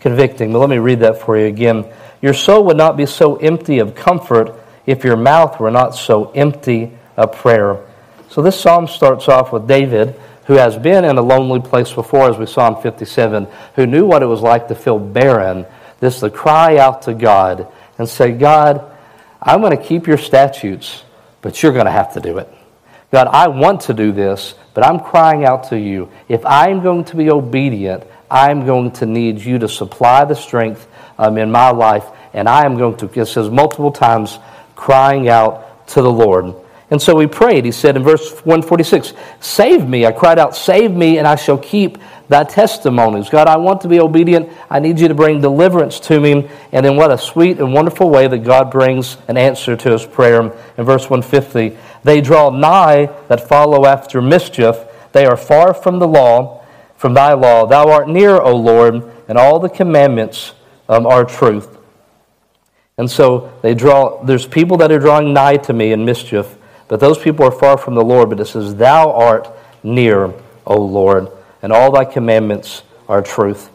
Convicting, 0.00 0.52
but 0.52 0.58
let 0.58 0.68
me 0.68 0.78
read 0.78 1.00
that 1.00 1.20
for 1.20 1.38
you 1.38 1.46
again. 1.46 1.86
Your 2.20 2.34
soul 2.34 2.64
would 2.66 2.76
not 2.76 2.96
be 2.96 3.06
so 3.06 3.36
empty 3.36 3.78
of 3.78 3.94
comfort 3.94 4.52
if 4.84 5.04
your 5.04 5.16
mouth 5.16 5.60
were 5.60 5.70
not 5.70 5.94
so 5.94 6.30
empty 6.32 6.92
of 7.16 7.32
prayer. 7.32 7.78
So 8.30 8.42
this 8.42 8.60
psalm 8.60 8.88
starts 8.88 9.28
off 9.28 9.52
with 9.52 9.68
David 9.68 10.20
who 10.46 10.54
has 10.54 10.76
been 10.76 11.04
in 11.04 11.16
a 11.16 11.22
lonely 11.22 11.60
place 11.60 11.92
before, 11.92 12.30
as 12.30 12.38
we 12.38 12.46
saw 12.46 12.74
in 12.74 12.82
57, 12.82 13.48
who 13.76 13.86
knew 13.86 14.06
what 14.06 14.22
it 14.22 14.26
was 14.26 14.40
like 14.40 14.68
to 14.68 14.74
feel 14.74 14.98
barren, 14.98 15.66
this 16.00 16.20
to 16.20 16.30
cry 16.30 16.76
out 16.76 17.02
to 17.02 17.14
God 17.14 17.68
and 17.98 18.08
say, 18.08 18.32
God, 18.32 18.90
I'm 19.40 19.60
going 19.60 19.76
to 19.76 19.82
keep 19.82 20.06
your 20.06 20.18
statutes, 20.18 21.02
but 21.40 21.62
you're 21.62 21.72
going 21.72 21.86
to 21.86 21.92
have 21.92 22.14
to 22.14 22.20
do 22.20 22.38
it. 22.38 22.52
God, 23.10 23.28
I 23.28 23.48
want 23.48 23.82
to 23.82 23.94
do 23.94 24.12
this, 24.12 24.54
but 24.74 24.84
I'm 24.84 25.00
crying 25.00 25.44
out 25.44 25.68
to 25.68 25.78
you. 25.78 26.10
If 26.28 26.44
I'm 26.44 26.82
going 26.82 27.04
to 27.04 27.16
be 27.16 27.30
obedient, 27.30 28.04
I'm 28.30 28.66
going 28.66 28.90
to 28.92 29.06
need 29.06 29.38
you 29.40 29.58
to 29.60 29.68
supply 29.68 30.24
the 30.24 30.34
strength 30.34 30.86
um, 31.18 31.38
in 31.38 31.50
my 31.52 31.70
life, 31.70 32.04
and 32.32 32.48
I 32.48 32.64
am 32.64 32.76
going 32.76 32.96
to, 32.96 33.20
it 33.20 33.26
says 33.26 33.48
multiple 33.48 33.92
times, 33.92 34.38
crying 34.74 35.28
out 35.28 35.86
to 35.88 36.02
the 36.02 36.10
Lord. 36.10 36.56
And 36.94 37.02
so 37.02 37.18
he 37.18 37.26
prayed. 37.26 37.64
He 37.64 37.72
said 37.72 37.96
in 37.96 38.04
verse 38.04 38.30
146, 38.44 39.14
Save 39.40 39.88
me. 39.88 40.06
I 40.06 40.12
cried 40.12 40.38
out, 40.38 40.54
Save 40.54 40.92
me, 40.92 41.18
and 41.18 41.26
I 41.26 41.34
shall 41.34 41.58
keep 41.58 41.98
thy 42.28 42.44
testimonies. 42.44 43.28
God, 43.28 43.48
I 43.48 43.56
want 43.56 43.80
to 43.80 43.88
be 43.88 43.98
obedient. 43.98 44.48
I 44.70 44.78
need 44.78 45.00
you 45.00 45.08
to 45.08 45.14
bring 45.14 45.40
deliverance 45.40 45.98
to 45.98 46.20
me. 46.20 46.48
And 46.70 46.86
in 46.86 46.94
what 46.94 47.10
a 47.10 47.18
sweet 47.18 47.58
and 47.58 47.74
wonderful 47.74 48.10
way 48.10 48.28
that 48.28 48.44
God 48.44 48.70
brings 48.70 49.16
an 49.26 49.36
answer 49.36 49.74
to 49.74 49.90
his 49.90 50.06
prayer. 50.06 50.40
In 50.78 50.84
verse 50.84 51.10
150, 51.10 51.76
They 52.04 52.20
draw 52.20 52.50
nigh 52.50 53.06
that 53.26 53.48
follow 53.48 53.86
after 53.86 54.22
mischief. 54.22 54.76
They 55.10 55.26
are 55.26 55.36
far 55.36 55.74
from 55.74 55.98
the 55.98 56.06
law, 56.06 56.64
from 56.96 57.14
thy 57.14 57.32
law. 57.32 57.66
Thou 57.66 57.90
art 57.90 58.08
near, 58.08 58.40
O 58.40 58.54
Lord, 58.54 59.02
and 59.26 59.36
all 59.36 59.58
the 59.58 59.68
commandments 59.68 60.52
um, 60.88 61.08
are 61.08 61.24
truth. 61.24 61.76
And 62.96 63.10
so 63.10 63.52
they 63.62 63.74
draw, 63.74 64.22
there's 64.22 64.46
people 64.46 64.76
that 64.76 64.92
are 64.92 65.00
drawing 65.00 65.32
nigh 65.32 65.56
to 65.56 65.72
me 65.72 65.90
in 65.90 66.04
mischief. 66.04 66.56
But 66.88 67.00
those 67.00 67.18
people 67.18 67.44
are 67.46 67.52
far 67.52 67.78
from 67.78 67.94
the 67.94 68.04
Lord. 68.04 68.30
But 68.30 68.40
it 68.40 68.46
says, 68.46 68.74
Thou 68.74 69.12
art 69.12 69.48
near, 69.82 70.32
O 70.66 70.80
Lord, 70.80 71.28
and 71.62 71.72
all 71.72 71.92
thy 71.92 72.04
commandments 72.04 72.82
are 73.08 73.22
truth. 73.22 73.70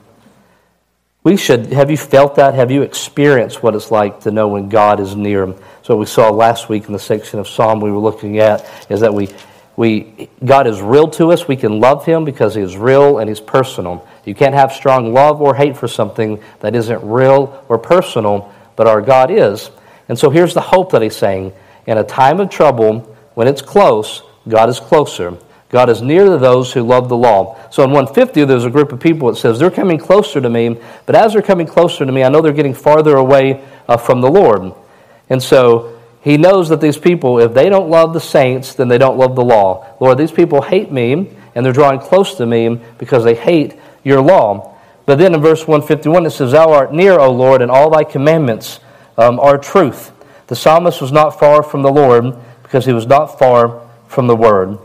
We 1.21 1.35
should, 1.35 1.73
have 1.73 1.91
you 1.91 1.97
felt 1.97 2.35
that? 2.35 2.53
Have 2.53 2.71
you 2.71 2.81
experienced 2.81 3.61
what 3.61 3.75
it's 3.75 3.91
like 3.91 4.21
to 4.21 4.31
know 4.31 4.47
when 4.47 4.69
God 4.69 4.99
is 5.01 5.15
near? 5.15 5.53
So 5.83 5.97
we 5.97 6.05
saw 6.05 6.29
last 6.29 6.69
week 6.69 6.85
in 6.85 6.93
the 6.93 6.99
section 6.99 7.39
of 7.39 7.47
Psalm 7.47 7.81
we 7.81 7.91
were 7.91 7.99
looking 7.99 8.39
at 8.39 8.65
is 8.89 9.01
that 9.01 9.13
we, 9.13 9.27
we, 9.75 10.29
God 10.45 10.65
is 10.65 10.81
real 10.81 11.09
to 11.09 11.31
us. 11.31 11.47
We 11.47 11.57
can 11.57 11.81
love 11.81 12.05
Him 12.05 12.23
because 12.23 12.55
He 12.55 12.61
is 12.61 12.77
real 12.77 13.19
and 13.19 13.27
He's 13.27 13.41
personal. 13.41 14.07
You 14.23 14.33
can't 14.33 14.53
have 14.53 14.71
strong 14.71 15.13
love 15.13 15.41
or 15.41 15.55
hate 15.55 15.75
for 15.75 15.89
something 15.89 16.41
that 16.61 16.73
isn't 16.73 17.03
real 17.03 17.65
or 17.67 17.77
personal, 17.77 18.53
but 18.77 18.87
our 18.87 19.01
God 19.01 19.29
is. 19.29 19.71
And 20.07 20.17
so 20.17 20.29
here's 20.29 20.53
the 20.53 20.61
hope 20.61 20.93
that 20.93 21.01
He's 21.01 21.17
saying 21.17 21.51
in 21.89 21.97
a 21.97 22.03
time 22.03 22.39
of 22.39 22.51
trouble, 22.51 22.99
when 23.33 23.47
it's 23.47 23.63
close, 23.63 24.21
God 24.47 24.69
is 24.69 24.79
closer. 24.79 25.35
God 25.69 25.89
is 25.89 26.03
near 26.03 26.23
to 26.25 26.37
those 26.37 26.71
who 26.71 26.83
love 26.83 27.09
the 27.09 27.17
law. 27.17 27.57
So 27.71 27.83
in 27.83 27.89
150, 27.89 28.45
there's 28.45 28.63
a 28.63 28.69
group 28.69 28.91
of 28.91 28.99
people 28.99 29.27
that 29.27 29.37
says 29.37 29.57
they're 29.57 29.71
coming 29.71 29.97
closer 29.97 30.39
to 30.39 30.49
me, 30.51 30.79
but 31.07 31.15
as 31.15 31.33
they're 31.33 31.41
coming 31.41 31.65
closer 31.65 32.05
to 32.05 32.11
me, 32.11 32.23
I 32.23 32.29
know 32.29 32.41
they're 32.41 32.53
getting 32.53 32.75
farther 32.75 33.17
away 33.17 33.67
uh, 33.87 33.97
from 33.97 34.21
the 34.21 34.29
Lord. 34.29 34.71
And 35.31 35.41
so 35.41 35.99
he 36.21 36.37
knows 36.37 36.69
that 36.69 36.79
these 36.79 36.99
people, 36.99 37.39
if 37.39 37.55
they 37.55 37.69
don't 37.69 37.89
love 37.89 38.13
the 38.13 38.19
saints, 38.19 38.75
then 38.75 38.87
they 38.87 38.99
don't 38.99 39.17
love 39.17 39.35
the 39.35 39.43
law. 39.43 39.87
Lord, 39.99 40.19
these 40.19 40.31
people 40.31 40.61
hate 40.61 40.91
me, 40.91 41.31
and 41.55 41.65
they're 41.65 41.73
drawing 41.73 41.99
close 41.99 42.35
to 42.35 42.45
me 42.45 42.79
because 42.99 43.23
they 43.23 43.33
hate 43.33 43.73
your 44.03 44.21
law. 44.21 44.77
But 45.07 45.17
then 45.17 45.33
in 45.33 45.41
verse 45.41 45.61
151, 45.67 46.27
it 46.27 46.29
says, 46.29 46.51
Thou 46.51 46.71
art 46.71 46.93
near, 46.93 47.17
O 47.19 47.31
Lord, 47.31 47.63
and 47.63 47.71
all 47.71 47.89
thy 47.89 48.03
commandments 48.03 48.79
um, 49.17 49.39
are 49.39 49.57
truth. 49.57 50.11
The 50.49 50.55
psalmist 50.55 50.99
was 50.99 51.11
not 51.11 51.39
far 51.39 51.61
from 51.61 51.83
the 51.83 51.91
Lord 51.91 52.35
because 52.63 52.83
he 52.83 52.91
was 52.91 53.05
not 53.05 53.37
far 53.37 53.87
from 54.07 54.25
the 54.25 54.35
word. 54.35 54.79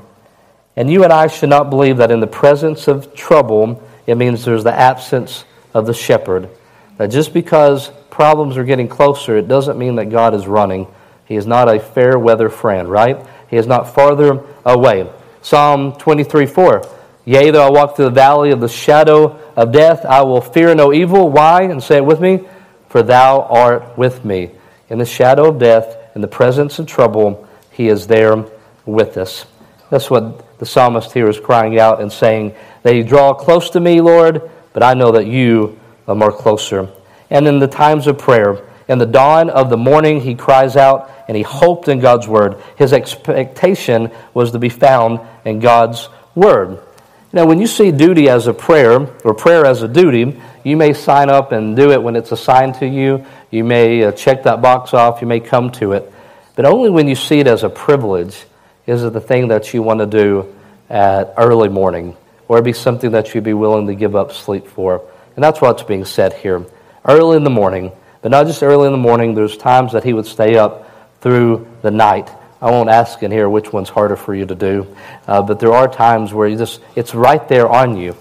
And 0.76 0.90
you 0.90 1.04
and 1.04 1.12
I 1.12 1.26
should 1.26 1.48
not 1.48 1.70
believe 1.70 1.96
that 1.96 2.10
in 2.10 2.20
the 2.20 2.26
presence 2.26 2.86
of 2.86 3.14
trouble, 3.14 3.82
it 4.06 4.16
means 4.16 4.44
there's 4.44 4.62
the 4.62 4.78
absence 4.78 5.46
of 5.72 5.86
the 5.86 5.94
shepherd. 5.94 6.50
That 6.98 7.06
just 7.06 7.32
because 7.32 7.88
problems 8.10 8.58
are 8.58 8.64
getting 8.64 8.88
closer, 8.88 9.38
it 9.38 9.48
doesn't 9.48 9.78
mean 9.78 9.96
that 9.96 10.10
God 10.10 10.34
is 10.34 10.46
running. 10.46 10.86
He 11.24 11.34
is 11.34 11.46
not 11.46 11.74
a 11.74 11.80
fair 11.80 12.18
weather 12.18 12.50
friend, 12.50 12.90
right? 12.90 13.26
He 13.48 13.56
is 13.56 13.66
not 13.66 13.94
farther 13.94 14.42
away. 14.66 15.10
Psalm 15.40 15.94
23 15.96 16.44
4. 16.44 16.82
Yea, 17.24 17.50
though 17.50 17.66
I 17.66 17.70
walk 17.70 17.96
through 17.96 18.04
the 18.04 18.10
valley 18.10 18.50
of 18.50 18.60
the 18.60 18.68
shadow 18.68 19.40
of 19.56 19.72
death, 19.72 20.04
I 20.04 20.20
will 20.24 20.42
fear 20.42 20.74
no 20.74 20.92
evil. 20.92 21.30
Why? 21.30 21.62
And 21.62 21.82
say 21.82 21.96
it 21.96 22.04
with 22.04 22.20
me. 22.20 22.46
For 22.90 23.02
thou 23.02 23.40
art 23.44 23.96
with 23.96 24.26
me. 24.26 24.50
In 24.90 24.98
the 24.98 25.06
shadow 25.06 25.48
of 25.48 25.58
death, 25.58 25.96
in 26.14 26.20
the 26.20 26.28
presence 26.28 26.78
of 26.78 26.86
trouble, 26.86 27.48
he 27.70 27.88
is 27.88 28.06
there 28.06 28.44
with 28.86 29.16
us. 29.16 29.46
That's 29.90 30.10
what 30.10 30.58
the 30.58 30.66
psalmist 30.66 31.12
here 31.12 31.28
is 31.28 31.40
crying 31.40 31.78
out 31.78 32.00
and 32.00 32.12
saying, 32.12 32.54
They 32.82 33.02
draw 33.02 33.34
close 33.34 33.70
to 33.70 33.80
me, 33.80 34.00
Lord, 34.00 34.50
but 34.72 34.82
I 34.82 34.94
know 34.94 35.12
that 35.12 35.26
you 35.26 35.78
are 36.06 36.14
more 36.14 36.32
closer. 36.32 36.88
And 37.30 37.46
in 37.46 37.58
the 37.58 37.66
times 37.66 38.06
of 38.06 38.18
prayer, 38.18 38.62
in 38.88 38.98
the 38.98 39.06
dawn 39.06 39.50
of 39.50 39.70
the 39.70 39.76
morning, 39.76 40.20
he 40.20 40.34
cries 40.34 40.76
out 40.76 41.10
and 41.26 41.36
he 41.36 41.42
hoped 41.42 41.88
in 41.88 42.00
God's 42.00 42.28
word. 42.28 42.62
His 42.76 42.92
expectation 42.92 44.10
was 44.34 44.52
to 44.52 44.58
be 44.58 44.68
found 44.68 45.20
in 45.44 45.60
God's 45.60 46.08
word. 46.34 46.80
Now, 47.32 47.46
when 47.46 47.60
you 47.60 47.66
see 47.66 47.90
duty 47.90 48.28
as 48.28 48.46
a 48.46 48.54
prayer 48.54 49.08
or 49.24 49.34
prayer 49.34 49.64
as 49.64 49.82
a 49.82 49.88
duty, 49.88 50.40
you 50.64 50.76
may 50.76 50.92
sign 50.92 51.30
up 51.30 51.52
and 51.52 51.76
do 51.76 51.92
it 51.92 52.02
when 52.02 52.16
it's 52.16 52.32
assigned 52.32 52.74
to 52.76 52.86
you. 52.86 53.24
You 53.50 53.62
may 53.64 54.04
uh, 54.04 54.12
check 54.12 54.42
that 54.44 54.60
box 54.60 54.94
off. 54.94 55.20
You 55.20 55.28
may 55.28 55.40
come 55.40 55.70
to 55.72 55.92
it. 55.92 56.12
But 56.56 56.64
only 56.64 56.90
when 56.90 57.06
you 57.06 57.14
see 57.14 57.38
it 57.38 57.46
as 57.46 57.62
a 57.62 57.68
privilege 57.68 58.44
is 58.86 59.04
it 59.04 59.12
the 59.12 59.20
thing 59.20 59.48
that 59.48 59.72
you 59.72 59.82
want 59.82 60.00
to 60.00 60.06
do 60.06 60.54
at 60.90 61.34
early 61.36 61.68
morning 61.68 62.16
or 62.48 62.60
be 62.62 62.72
something 62.72 63.12
that 63.12 63.34
you'd 63.34 63.44
be 63.44 63.54
willing 63.54 63.86
to 63.86 63.94
give 63.94 64.16
up 64.16 64.32
sleep 64.32 64.66
for. 64.66 65.02
And 65.36 65.44
that's 65.44 65.60
what's 65.60 65.82
being 65.82 66.04
said 66.04 66.32
here. 66.32 66.64
Early 67.04 67.36
in 67.36 67.44
the 67.44 67.50
morning, 67.50 67.92
but 68.22 68.30
not 68.30 68.46
just 68.46 68.62
early 68.62 68.86
in 68.86 68.92
the 68.92 68.98
morning, 68.98 69.34
there's 69.34 69.56
times 69.56 69.92
that 69.92 70.04
he 70.04 70.12
would 70.12 70.26
stay 70.26 70.56
up 70.56 70.90
through 71.20 71.66
the 71.82 71.90
night 71.90 72.30
I 72.64 72.70
won't 72.70 72.88
ask 72.88 73.22
in 73.22 73.30
here 73.30 73.46
which 73.46 73.74
one's 73.74 73.90
harder 73.90 74.16
for 74.16 74.34
you 74.34 74.46
to 74.46 74.54
do, 74.54 74.96
uh, 75.28 75.42
but 75.42 75.60
there 75.60 75.74
are 75.74 75.86
times 75.86 76.32
where 76.32 76.48
you 76.48 76.56
just 76.56 76.80
it's 76.96 77.14
right 77.14 77.46
there 77.46 77.68
on 77.68 77.98
you. 77.98 78.16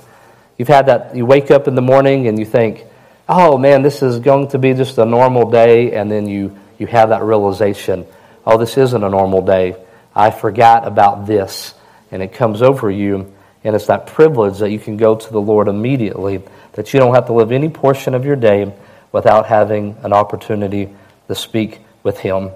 You've 0.58 0.68
had 0.68 0.88
that. 0.88 1.16
You 1.16 1.26
wake 1.26 1.52
up 1.52 1.68
in 1.68 1.76
the 1.76 1.82
morning 1.82 2.28
and 2.28 2.38
you 2.38 2.46
think, 2.46 2.86
"Oh 3.28 3.58
man, 3.58 3.82
this 3.82 4.02
is 4.02 4.20
going 4.20 4.50
to 4.50 4.60
be 4.60 4.74
just 4.74 4.98
a 4.98 5.06
normal 5.06 5.50
day," 5.50 5.94
and 5.94 6.12
then 6.12 6.28
you 6.28 6.56
you 6.78 6.88
have 6.88 7.10
that 7.10 7.24
realization, 7.24 8.06
"Oh, 8.46 8.58
this 8.58 8.78
isn't 8.78 9.04
a 9.04 9.10
normal 9.10 9.42
day. 9.42 9.76
I 10.16 10.32
forgot 10.32 10.88
about 10.88 11.26
this," 11.26 11.74
and 12.12 12.22
it 12.22 12.34
comes 12.34 12.62
over 12.62 12.92
you, 12.92 13.32
and 13.64 13.76
it's 13.76 13.88
that 13.88 14.08
privilege 14.08 14.60
that 14.60 14.70
you 14.70 14.80
can 14.80 14.98
go 14.98 15.16
to 15.16 15.32
the 15.32 15.42
Lord 15.42 15.68
immediately. 15.68 16.42
That 16.74 16.94
you 16.94 17.00
don't 17.00 17.14
have 17.14 17.28
to 17.28 17.34
live 17.34 17.52
any 17.52 17.70
portion 17.70 18.16
of 18.16 18.26
your 18.26 18.36
day 18.36 18.72
without 19.12 19.46
having 19.46 19.96
an 20.04 20.12
opportunity 20.12 20.90
to 21.28 21.36
speak 21.36 21.80
with 22.04 22.20
Him. 22.20 22.52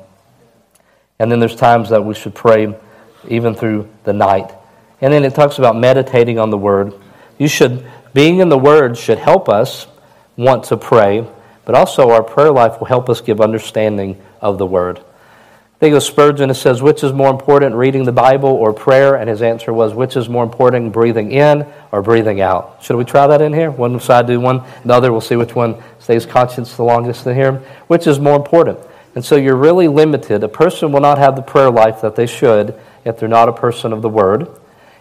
And 1.19 1.31
then 1.31 1.39
there's 1.39 1.55
times 1.55 1.89
that 1.89 2.03
we 2.03 2.13
should 2.13 2.35
pray 2.35 2.75
even 3.27 3.55
through 3.55 3.87
the 4.03 4.13
night. 4.13 4.51
And 5.01 5.13
then 5.13 5.23
it 5.23 5.35
talks 5.35 5.57
about 5.57 5.75
meditating 5.75 6.39
on 6.39 6.49
the 6.49 6.57
Word. 6.57 6.93
You 7.37 7.47
should, 7.47 7.85
being 8.13 8.39
in 8.39 8.49
the 8.49 8.57
Word 8.57 8.97
should 8.97 9.19
help 9.19 9.47
us 9.49 9.87
want 10.35 10.65
to 10.65 10.77
pray, 10.77 11.27
but 11.65 11.75
also 11.75 12.11
our 12.11 12.23
prayer 12.23 12.51
life 12.51 12.79
will 12.79 12.87
help 12.87 13.09
us 13.09 13.21
give 13.21 13.41
understanding 13.41 14.21
of 14.41 14.57
the 14.57 14.65
Word. 14.65 14.99
I 15.77 15.79
think 15.79 15.95
of 15.95 16.01
Spurgeon, 16.01 16.49
it 16.49 16.55
says, 16.55 16.81
which 16.81 17.03
is 17.03 17.13
more 17.13 17.29
important, 17.29 17.75
reading 17.75 18.03
the 18.03 18.11
Bible 18.11 18.49
or 18.49 18.73
prayer? 18.73 19.13
And 19.13 19.29
his 19.29 19.43
answer 19.43 19.71
was, 19.71 19.93
which 19.93 20.17
is 20.17 20.27
more 20.27 20.43
important, 20.43 20.91
breathing 20.91 21.31
in 21.31 21.67
or 21.91 22.01
breathing 22.01 22.41
out? 22.41 22.79
Should 22.81 22.95
we 22.95 23.05
try 23.05 23.27
that 23.27 23.43
in 23.43 23.53
here? 23.53 23.69
One 23.69 23.99
side 23.99 24.25
do 24.25 24.39
one, 24.39 24.63
the 24.83 24.95
other, 24.95 25.11
we'll 25.11 25.21
see 25.21 25.35
which 25.35 25.53
one 25.53 25.83
stays 25.99 26.25
conscious 26.25 26.75
the 26.75 26.83
longest 26.83 27.27
in 27.27 27.35
here. 27.35 27.61
Which 27.85 28.07
is 28.07 28.17
more 28.19 28.35
important? 28.35 28.79
And 29.13 29.23
so 29.23 29.35
you're 29.35 29.55
really 29.55 29.87
limited. 29.87 30.43
A 30.43 30.47
person 30.47 30.91
will 30.91 31.01
not 31.01 31.19
have 31.19 31.35
the 31.35 31.43
prayer 31.43 31.69
life 31.69 32.01
that 32.01 32.15
they 32.15 32.25
should 32.25 32.73
if 33.05 33.19
they're 33.19 33.29
not 33.29 33.47
a 33.47 33.53
person 33.53 33.93
of 33.93 34.01
the 34.01 34.09
Word. 34.09 34.47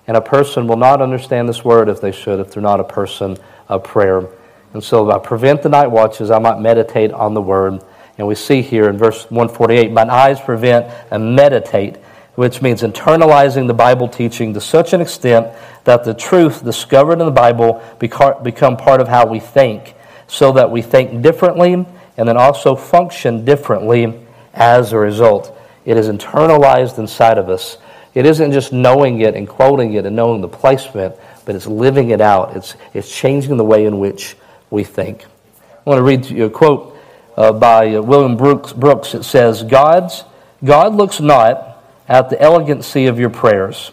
And 0.06 0.16
a 0.16 0.20
person 0.20 0.66
will 0.66 0.76
not 0.76 1.02
understand 1.02 1.48
this 1.48 1.64
Word 1.64 1.88
if 1.88 2.00
they 2.00 2.12
should 2.12 2.40
if 2.40 2.52
they're 2.52 2.62
not 2.62 2.80
a 2.80 2.84
person 2.84 3.36
of 3.68 3.82
prayer. 3.84 4.28
And 4.72 4.82
so 4.82 5.10
I 5.10 5.18
prevent 5.18 5.62
the 5.62 5.68
night 5.68 5.88
watches, 5.88 6.30
I 6.30 6.38
might 6.38 6.60
meditate 6.60 7.12
on 7.12 7.34
the 7.34 7.42
Word. 7.42 7.82
And 8.18 8.26
we 8.26 8.34
see 8.34 8.62
here 8.62 8.88
in 8.88 8.96
verse 8.96 9.24
148 9.30 9.90
mine 9.92 10.10
eyes 10.10 10.40
prevent 10.40 10.86
and 11.10 11.34
meditate, 11.34 11.96
which 12.34 12.62
means 12.62 12.82
internalizing 12.82 13.66
the 13.66 13.74
Bible 13.74 14.08
teaching 14.08 14.54
to 14.54 14.60
such 14.60 14.92
an 14.92 15.00
extent 15.00 15.48
that 15.84 16.04
the 16.04 16.14
truth 16.14 16.64
discovered 16.64 17.20
in 17.20 17.26
the 17.26 17.30
Bible 17.30 17.82
become 17.98 18.76
part 18.76 19.00
of 19.00 19.08
how 19.08 19.26
we 19.26 19.40
think, 19.40 19.94
so 20.28 20.52
that 20.52 20.70
we 20.70 20.82
think 20.82 21.22
differently 21.22 21.86
and 22.16 22.28
then 22.28 22.36
also 22.36 22.74
function 22.74 23.44
differently 23.44 24.26
as 24.54 24.92
a 24.92 24.98
result. 24.98 25.56
It 25.84 25.96
is 25.96 26.08
internalized 26.08 26.98
inside 26.98 27.38
of 27.38 27.48
us. 27.48 27.76
It 28.16 28.24
isn't 28.24 28.50
just 28.50 28.72
knowing 28.72 29.20
it 29.20 29.36
and 29.36 29.46
quoting 29.46 29.92
it 29.92 30.06
and 30.06 30.16
knowing 30.16 30.40
the 30.40 30.48
placement, 30.48 31.14
but 31.44 31.54
it's 31.54 31.68
living 31.68 32.10
it 32.10 32.20
out. 32.20 32.56
It's, 32.56 32.74
it's 32.94 33.14
changing 33.14 33.56
the 33.58 33.64
way 33.64 33.84
in 33.84 34.00
which 34.00 34.34
we 34.70 34.82
think. 34.82 35.24
I 35.24 35.90
want 35.90 35.98
to 35.98 36.02
read 36.02 36.24
you 36.24 36.46
a 36.46 36.50
quote 36.50 36.98
uh, 37.36 37.52
by 37.52 37.94
uh, 37.94 38.02
William 38.02 38.36
Brooks, 38.36 38.72
Brooks. 38.72 39.14
It 39.14 39.22
says, 39.22 39.62
God's, 39.62 40.24
God 40.64 40.94
looks 40.94 41.20
not 41.20 41.84
at 42.08 42.28
the 42.30 42.42
elegancy 42.42 43.06
of 43.06 43.20
your 43.20 43.30
prayers 43.30 43.92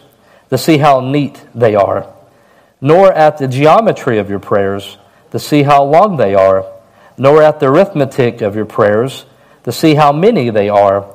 to 0.50 0.58
see 0.58 0.78
how 0.78 0.98
neat 1.00 1.40
they 1.54 1.76
are, 1.76 2.12
nor 2.80 3.12
at 3.12 3.38
the 3.38 3.46
geometry 3.46 4.18
of 4.18 4.28
your 4.28 4.40
prayers 4.40 4.98
to 5.30 5.38
see 5.38 5.62
how 5.62 5.84
long 5.84 6.16
they 6.16 6.34
are 6.34 6.66
nor 7.16 7.42
at 7.42 7.60
the 7.60 7.66
arithmetic 7.66 8.42
of 8.42 8.56
your 8.56 8.64
prayers 8.64 9.24
to 9.64 9.72
see 9.72 9.94
how 9.94 10.12
many 10.12 10.50
they 10.50 10.68
are, 10.68 11.06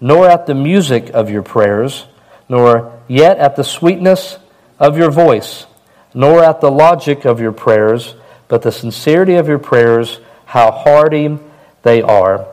nor 0.00 0.28
at 0.28 0.46
the 0.46 0.54
music 0.54 1.10
of 1.10 1.28
your 1.30 1.42
prayers, 1.42 2.06
nor 2.50 3.00
yet 3.06 3.38
at 3.38 3.54
the 3.54 3.62
sweetness 3.62 4.36
of 4.78 4.98
your 4.98 5.10
voice, 5.10 5.66
nor 6.12 6.42
at 6.42 6.60
the 6.60 6.70
logic 6.70 7.24
of 7.24 7.40
your 7.40 7.52
prayers, 7.52 8.14
but 8.48 8.62
the 8.62 8.72
sincerity 8.72 9.36
of 9.36 9.46
your 9.46 9.60
prayers, 9.60 10.18
how 10.44 10.72
hearty 10.72 11.38
they 11.84 12.02
are. 12.02 12.44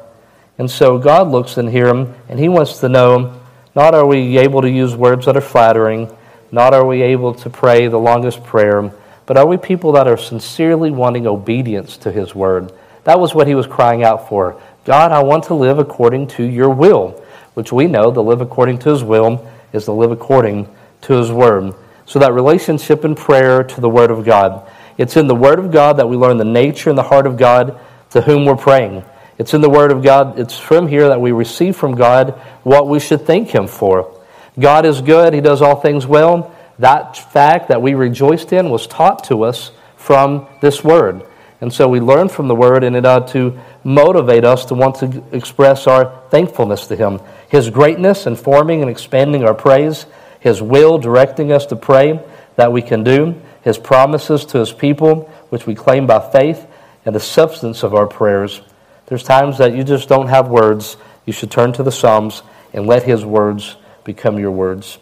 And 0.60 0.70
so 0.70 1.00
God 1.00 1.30
looks 1.30 1.58
in 1.58 1.68
here 1.68 1.90
and 1.90 2.40
He 2.40 2.48
wants 2.48 2.80
to 2.80 2.90
know 2.90 3.42
not 3.76 3.96
are 3.96 4.06
we 4.06 4.38
able 4.38 4.62
to 4.62 4.70
use 4.70 4.96
words 4.96 5.26
that 5.26 5.36
are 5.36 5.42
flattering, 5.42 6.16
not 6.52 6.76
are 6.76 6.86
we 6.86 7.02
able 7.02 7.34
to 7.34 7.50
pray 7.50 7.88
the 7.88 7.98
longest 7.98 8.44
prayer, 8.44 8.94
but 9.26 9.36
are 9.36 9.48
we 9.48 9.58
people 9.58 9.94
that 9.94 10.08
are 10.08 10.18
sincerely 10.18 10.92
wanting 10.92 11.26
obedience 11.26 11.98
to 11.98 12.12
His 12.12 12.36
word? 12.36 12.72
That 13.08 13.20
was 13.20 13.34
what 13.34 13.48
he 13.48 13.56
was 13.56 13.66
crying 13.66 14.04
out 14.04 14.28
for. 14.28 14.62
God, 14.84 15.12
I 15.14 15.24
want 15.24 15.46
to 15.46 15.54
live 15.54 15.80
according 15.80 16.28
to 16.36 16.44
your 16.44 16.70
will, 16.70 17.24
which 17.54 17.72
we 17.72 17.88
know 17.88 18.12
to 18.12 18.22
live 18.22 18.42
according 18.42 18.80
to 18.80 18.90
his 18.90 19.02
will 19.02 19.50
is 19.74 19.86
to 19.86 19.92
live 19.92 20.12
according 20.12 20.68
to 21.02 21.14
his 21.14 21.32
word. 21.32 21.74
So 22.06 22.20
that 22.20 22.34
relationship 22.34 23.04
in 23.04 23.16
prayer 23.16 23.64
to 23.64 23.82
the 23.82 23.90
word 23.90 24.12
of 24.12 24.26
God. 24.26 24.70
It's 24.98 25.18
in 25.18 25.28
the 25.28 25.36
word 25.36 25.60
of 25.60 25.72
God 25.72 25.98
that 25.98 26.08
we 26.08 26.16
learn 26.16 26.38
the 26.38 26.46
nature 26.46 26.90
and 26.90 26.98
the 26.98 27.04
heart 27.04 27.28
of 27.28 27.38
God 27.38 27.80
to 28.12 28.22
whom 28.22 28.46
we're 28.46 28.56
praying. 28.56 29.04
It's 29.38 29.54
in 29.54 29.62
the 29.62 29.70
word 29.70 29.92
of 29.92 30.04
God, 30.04 30.40
it's 30.40 30.58
from 30.58 30.88
here 30.88 31.10
that 31.10 31.22
we 31.22 31.32
receive 31.32 31.76
from 31.76 31.96
God 31.96 32.32
what 32.64 32.88
we 32.88 33.00
should 33.00 33.26
thank 33.26 33.50
him 33.50 33.68
for. 33.68 34.20
God 34.60 34.86
is 34.86 35.02
good, 35.02 35.34
he 35.34 35.42
does 35.42 35.62
all 35.62 35.80
things 35.80 36.08
well. 36.08 36.56
That 36.80 37.16
fact 37.16 37.68
that 37.68 37.82
we 37.82 37.94
rejoiced 37.94 38.54
in 38.54 38.70
was 38.70 38.88
taught 38.88 39.26
to 39.26 39.44
us 39.44 39.72
from 39.96 40.48
this 40.62 40.84
word. 40.84 41.24
And 41.60 41.74
so 41.74 41.90
we 41.90 42.00
learn 42.00 42.30
from 42.30 42.48
the 42.48 42.56
Word, 42.56 42.84
and 42.84 42.96
it 42.96 43.06
ought 43.06 43.30
to 43.30 43.60
motivate 43.84 44.44
us 44.44 44.66
to 44.66 44.76
want 44.76 44.96
to 44.98 45.24
express 45.32 45.88
our 45.88 46.22
thankfulness 46.30 46.88
to 46.88 46.96
Him. 46.96 47.20
His 47.50 47.70
greatness 47.70 48.28
informing 48.28 48.82
and 48.82 48.90
expanding 48.90 49.44
our 49.44 49.54
praise, 49.54 50.06
His 50.40 50.62
will 50.62 50.98
directing 50.98 51.52
us 51.52 51.66
to 51.68 51.76
pray 51.76 52.20
that 52.56 52.72
we 52.72 52.82
can 52.82 53.04
do, 53.04 53.36
His 53.64 53.78
promises 53.78 54.46
to 54.46 54.60
His 54.60 54.74
people, 54.74 55.32
which 55.50 55.66
we 55.66 55.76
claim 55.76 56.08
by 56.08 56.20
faith, 56.32 56.68
and 57.06 57.16
the 57.16 57.20
substance 57.20 57.84
of 57.84 57.94
our 57.94 58.08
prayers. 58.08 58.62
There's 59.06 59.24
times 59.24 59.60
that 59.60 59.74
you 59.74 59.84
just 59.84 60.10
don't 60.10 60.28
have 60.28 60.50
words. 60.50 60.98
You 61.26 61.34
should 61.34 61.52
turn 61.52 61.72
to 61.74 61.84
the 61.84 61.92
Psalms 61.92 62.44
and 62.74 62.86
let 62.86 63.04
His 63.04 63.26
words 63.26 63.78
become 64.04 64.40
your 64.40 64.52
words. 64.52 64.98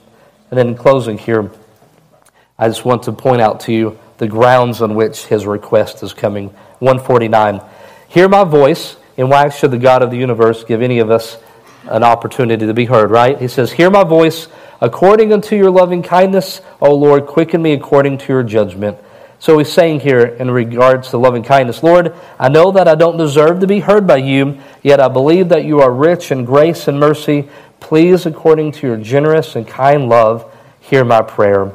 And 0.49 0.57
then 0.57 0.67
in 0.67 0.75
closing 0.75 1.17
here, 1.17 1.51
I 2.57 2.67
just 2.67 2.85
want 2.85 3.03
to 3.03 3.11
point 3.11 3.41
out 3.41 3.61
to 3.61 3.73
you 3.73 3.99
the 4.17 4.27
grounds 4.27 4.81
on 4.81 4.95
which 4.95 5.25
his 5.25 5.45
request 5.45 6.03
is 6.03 6.13
coming. 6.13 6.49
149. 6.79 7.61
Hear 8.07 8.29
my 8.29 8.43
voice, 8.43 8.95
and 9.17 9.29
why 9.29 9.49
should 9.49 9.71
the 9.71 9.77
God 9.77 10.01
of 10.01 10.11
the 10.11 10.17
universe 10.17 10.63
give 10.63 10.81
any 10.81 10.99
of 10.99 11.11
us 11.11 11.37
an 11.87 12.03
opportunity 12.03 12.65
to 12.65 12.73
be 12.73 12.85
heard, 12.85 13.11
right? 13.11 13.39
He 13.39 13.47
says, 13.47 13.71
Hear 13.71 13.89
my 13.89 14.03
voice 14.03 14.47
according 14.81 15.31
unto 15.33 15.55
your 15.55 15.71
loving 15.71 16.03
kindness, 16.03 16.61
O 16.81 16.93
Lord, 16.93 17.25
quicken 17.25 17.61
me 17.61 17.73
according 17.73 18.17
to 18.19 18.33
your 18.33 18.43
judgment. 18.43 18.97
So 19.39 19.57
he's 19.57 19.71
saying 19.71 19.99
here 19.99 20.25
in 20.25 20.49
regards 20.49 21.09
to 21.09 21.17
loving 21.17 21.43
kindness, 21.43 21.83
Lord, 21.83 22.15
I 22.39 22.49
know 22.49 22.71
that 22.71 22.87
I 22.87 22.95
don't 22.95 23.17
deserve 23.17 23.59
to 23.59 23.67
be 23.67 23.79
heard 23.79 24.07
by 24.07 24.17
you, 24.17 24.59
yet 24.81 24.99
I 24.99 25.07
believe 25.07 25.49
that 25.49 25.65
you 25.65 25.81
are 25.81 25.91
rich 25.91 26.31
in 26.31 26.45
grace 26.45 26.87
and 26.87 26.99
mercy. 26.99 27.47
Please, 27.79 28.25
according 28.25 28.71
to 28.73 28.87
your 28.87 28.97
generous 28.97 29.55
and 29.55 29.67
kind 29.67 30.09
love, 30.09 30.51
hear 30.79 31.03
my 31.03 31.21
prayer. 31.21 31.71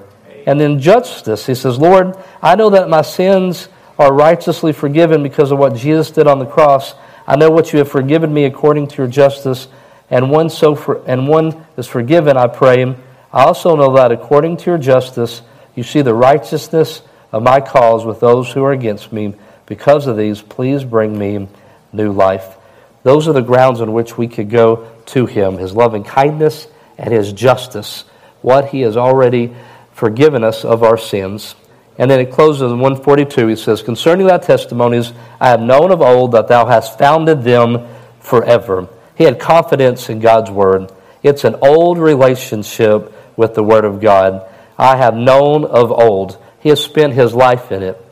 And 0.46 0.60
in 0.60 0.80
justice, 0.80 1.46
he 1.46 1.54
says, 1.54 1.78
Lord, 1.78 2.16
I 2.42 2.56
know 2.56 2.70
that 2.70 2.88
my 2.88 3.02
sins 3.02 3.68
are 3.98 4.12
righteously 4.12 4.72
forgiven 4.72 5.22
because 5.22 5.50
of 5.52 5.58
what 5.58 5.76
Jesus 5.76 6.10
did 6.10 6.26
on 6.26 6.38
the 6.38 6.46
cross. 6.46 6.94
I 7.26 7.36
know 7.36 7.50
what 7.50 7.72
you 7.72 7.78
have 7.80 7.90
forgiven 7.90 8.32
me 8.32 8.46
according 8.46 8.88
to 8.88 8.96
your 8.96 9.06
justice, 9.06 9.68
and 10.10 10.30
one 10.30 10.50
so 10.50 10.74
for, 10.74 11.02
and 11.06 11.28
one 11.28 11.64
is 11.76 11.86
forgiven, 11.86 12.36
I 12.36 12.48
pray. 12.48 12.80
Him. 12.80 12.96
I 13.32 13.44
also 13.44 13.76
know 13.76 13.94
that 13.96 14.10
according 14.10 14.56
to 14.58 14.70
your 14.70 14.78
justice, 14.78 15.42
you 15.76 15.84
see 15.84 16.02
the 16.02 16.14
righteousness 16.14 17.02
of 17.32 17.42
my 17.42 17.60
cause 17.60 18.04
with 18.04 18.20
those 18.20 18.50
who 18.50 18.64
are 18.64 18.72
against 18.72 19.12
me. 19.12 19.34
Because 19.66 20.08
of 20.08 20.16
these, 20.16 20.42
please 20.42 20.82
bring 20.82 21.16
me 21.16 21.46
new 21.92 22.12
life. 22.12 22.56
Those 23.04 23.28
are 23.28 23.32
the 23.32 23.40
grounds 23.40 23.80
on 23.80 23.92
which 23.92 24.18
we 24.18 24.26
could 24.26 24.50
go 24.50 24.90
to 25.06 25.26
him 25.26 25.58
his 25.58 25.74
loving 25.74 26.04
kindness 26.04 26.66
and 26.98 27.12
his 27.12 27.32
justice, 27.32 28.04
what 28.42 28.68
he 28.68 28.80
has 28.82 28.96
already 28.96 29.54
forgiven 29.92 30.44
us 30.44 30.64
of 30.64 30.82
our 30.82 30.98
sins. 30.98 31.54
And 31.98 32.10
then 32.10 32.20
it 32.20 32.32
closes 32.32 32.72
in 32.72 32.80
142. 32.80 33.46
He 33.46 33.56
says, 33.56 33.82
Concerning 33.82 34.26
thy 34.26 34.38
testimonies, 34.38 35.12
I 35.40 35.48
have 35.48 35.60
known 35.60 35.92
of 35.92 36.00
old 36.00 36.32
that 36.32 36.48
thou 36.48 36.66
hast 36.66 36.98
founded 36.98 37.42
them 37.42 37.86
forever. 38.20 38.88
He 39.16 39.24
had 39.24 39.38
confidence 39.38 40.08
in 40.08 40.20
God's 40.20 40.50
word. 40.50 40.92
It's 41.22 41.44
an 41.44 41.56
old 41.62 41.98
relationship 41.98 43.12
with 43.36 43.54
the 43.54 43.62
word 43.62 43.84
of 43.84 44.00
God. 44.00 44.48
I 44.78 44.96
have 44.96 45.14
known 45.14 45.64
of 45.64 45.92
old. 45.92 46.38
He 46.60 46.70
has 46.70 46.82
spent 46.82 47.14
his 47.14 47.34
life 47.34 47.70
in 47.72 47.82
it. 47.82 48.02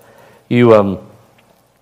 You, 0.48 0.74
um, 0.74 0.98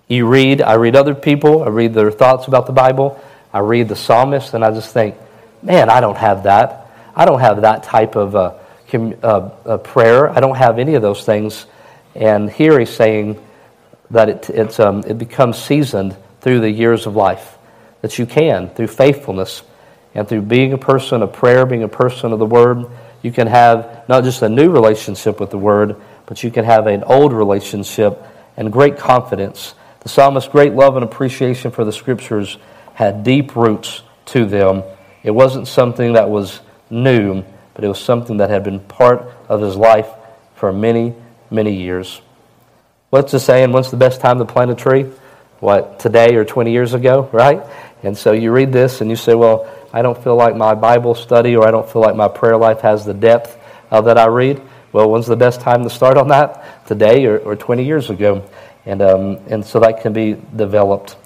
you 0.08 0.26
read, 0.26 0.62
I 0.62 0.74
read 0.74 0.96
other 0.96 1.14
people, 1.14 1.64
I 1.64 1.68
read 1.68 1.94
their 1.94 2.10
thoughts 2.10 2.46
about 2.46 2.66
the 2.66 2.72
Bible, 2.72 3.20
I 3.52 3.60
read 3.60 3.88
the 3.88 3.96
psalmist, 3.96 4.54
and 4.54 4.64
I 4.64 4.70
just 4.70 4.92
think, 4.92 5.16
man, 5.62 5.90
I 5.90 6.00
don't 6.00 6.16
have 6.16 6.44
that. 6.44 6.86
I 7.14 7.24
don't 7.24 7.40
have 7.40 7.62
that 7.62 7.82
type 7.82 8.14
of 8.14 8.36
uh, 8.36 8.54
uh, 8.92 9.50
uh, 9.64 9.78
prayer. 9.78 10.28
I 10.28 10.40
don't 10.40 10.56
have 10.56 10.78
any 10.78 10.94
of 10.94 11.02
those 11.02 11.24
things. 11.24 11.66
And 12.14 12.50
here 12.50 12.78
he's 12.78 12.90
saying 12.90 13.42
that 14.10 14.28
it, 14.28 14.50
it's, 14.50 14.78
um, 14.78 15.02
it 15.06 15.18
becomes 15.18 15.58
seasoned 15.58 16.16
through 16.40 16.60
the 16.60 16.70
years 16.70 17.06
of 17.06 17.16
life, 17.16 17.55
that 18.06 18.20
you 18.20 18.24
can, 18.24 18.68
through 18.70 18.86
faithfulness 18.86 19.64
and 20.14 20.28
through 20.28 20.42
being 20.42 20.72
a 20.72 20.78
person 20.78 21.22
of 21.22 21.32
prayer, 21.32 21.66
being 21.66 21.82
a 21.82 21.88
person 21.88 22.32
of 22.32 22.38
the 22.38 22.46
Word, 22.46 22.86
you 23.20 23.32
can 23.32 23.48
have 23.48 24.08
not 24.08 24.22
just 24.22 24.42
a 24.42 24.48
new 24.48 24.70
relationship 24.70 25.40
with 25.40 25.50
the 25.50 25.58
Word, 25.58 25.96
but 26.24 26.44
you 26.44 26.52
can 26.52 26.64
have 26.64 26.86
an 26.86 27.02
old 27.02 27.32
relationship 27.32 28.22
and 28.56 28.72
great 28.72 28.96
confidence. 28.96 29.74
The 30.02 30.08
psalmist's 30.08 30.48
great 30.48 30.72
love 30.72 30.94
and 30.94 31.04
appreciation 31.04 31.72
for 31.72 31.84
the 31.84 31.90
scriptures 31.90 32.58
had 32.94 33.24
deep 33.24 33.56
roots 33.56 34.02
to 34.26 34.46
them. 34.46 34.84
It 35.24 35.32
wasn't 35.32 35.66
something 35.66 36.12
that 36.12 36.30
was 36.30 36.60
new, 36.88 37.42
but 37.74 37.82
it 37.82 37.88
was 37.88 37.98
something 37.98 38.36
that 38.36 38.50
had 38.50 38.62
been 38.62 38.78
part 38.78 39.28
of 39.48 39.60
his 39.60 39.74
life 39.74 40.06
for 40.54 40.72
many, 40.72 41.12
many 41.50 41.74
years. 41.74 42.20
What's 43.10 43.32
the 43.32 43.40
saying? 43.40 43.72
When's 43.72 43.90
the 43.90 43.96
best 43.96 44.20
time 44.20 44.38
to 44.38 44.44
plant 44.44 44.70
a 44.70 44.76
tree? 44.76 45.10
What, 45.60 45.98
today 45.98 46.34
or 46.36 46.44
20 46.44 46.70
years 46.70 46.94
ago, 46.94 47.28
right? 47.32 47.62
And 48.02 48.16
so 48.16 48.32
you 48.32 48.52
read 48.52 48.72
this 48.72 49.00
and 49.00 49.08
you 49.08 49.16
say, 49.16 49.34
well, 49.34 49.68
I 49.92 50.02
don't 50.02 50.22
feel 50.22 50.36
like 50.36 50.54
my 50.54 50.74
Bible 50.74 51.14
study 51.14 51.56
or 51.56 51.66
I 51.66 51.70
don't 51.70 51.88
feel 51.88 52.02
like 52.02 52.14
my 52.14 52.28
prayer 52.28 52.56
life 52.56 52.80
has 52.80 53.04
the 53.04 53.14
depth 53.14 53.58
uh, 53.90 54.00
that 54.02 54.18
I 54.18 54.26
read. 54.26 54.60
Well, 54.92 55.10
when's 55.10 55.26
the 55.26 55.36
best 55.36 55.60
time 55.60 55.82
to 55.84 55.90
start 55.90 56.18
on 56.18 56.28
that? 56.28 56.86
Today 56.86 57.26
or, 57.26 57.38
or 57.38 57.56
20 57.56 57.84
years 57.84 58.10
ago? 58.10 58.48
And, 58.84 59.02
um, 59.02 59.38
and 59.48 59.64
so 59.64 59.80
that 59.80 60.02
can 60.02 60.12
be 60.12 60.36
developed. 60.54 61.16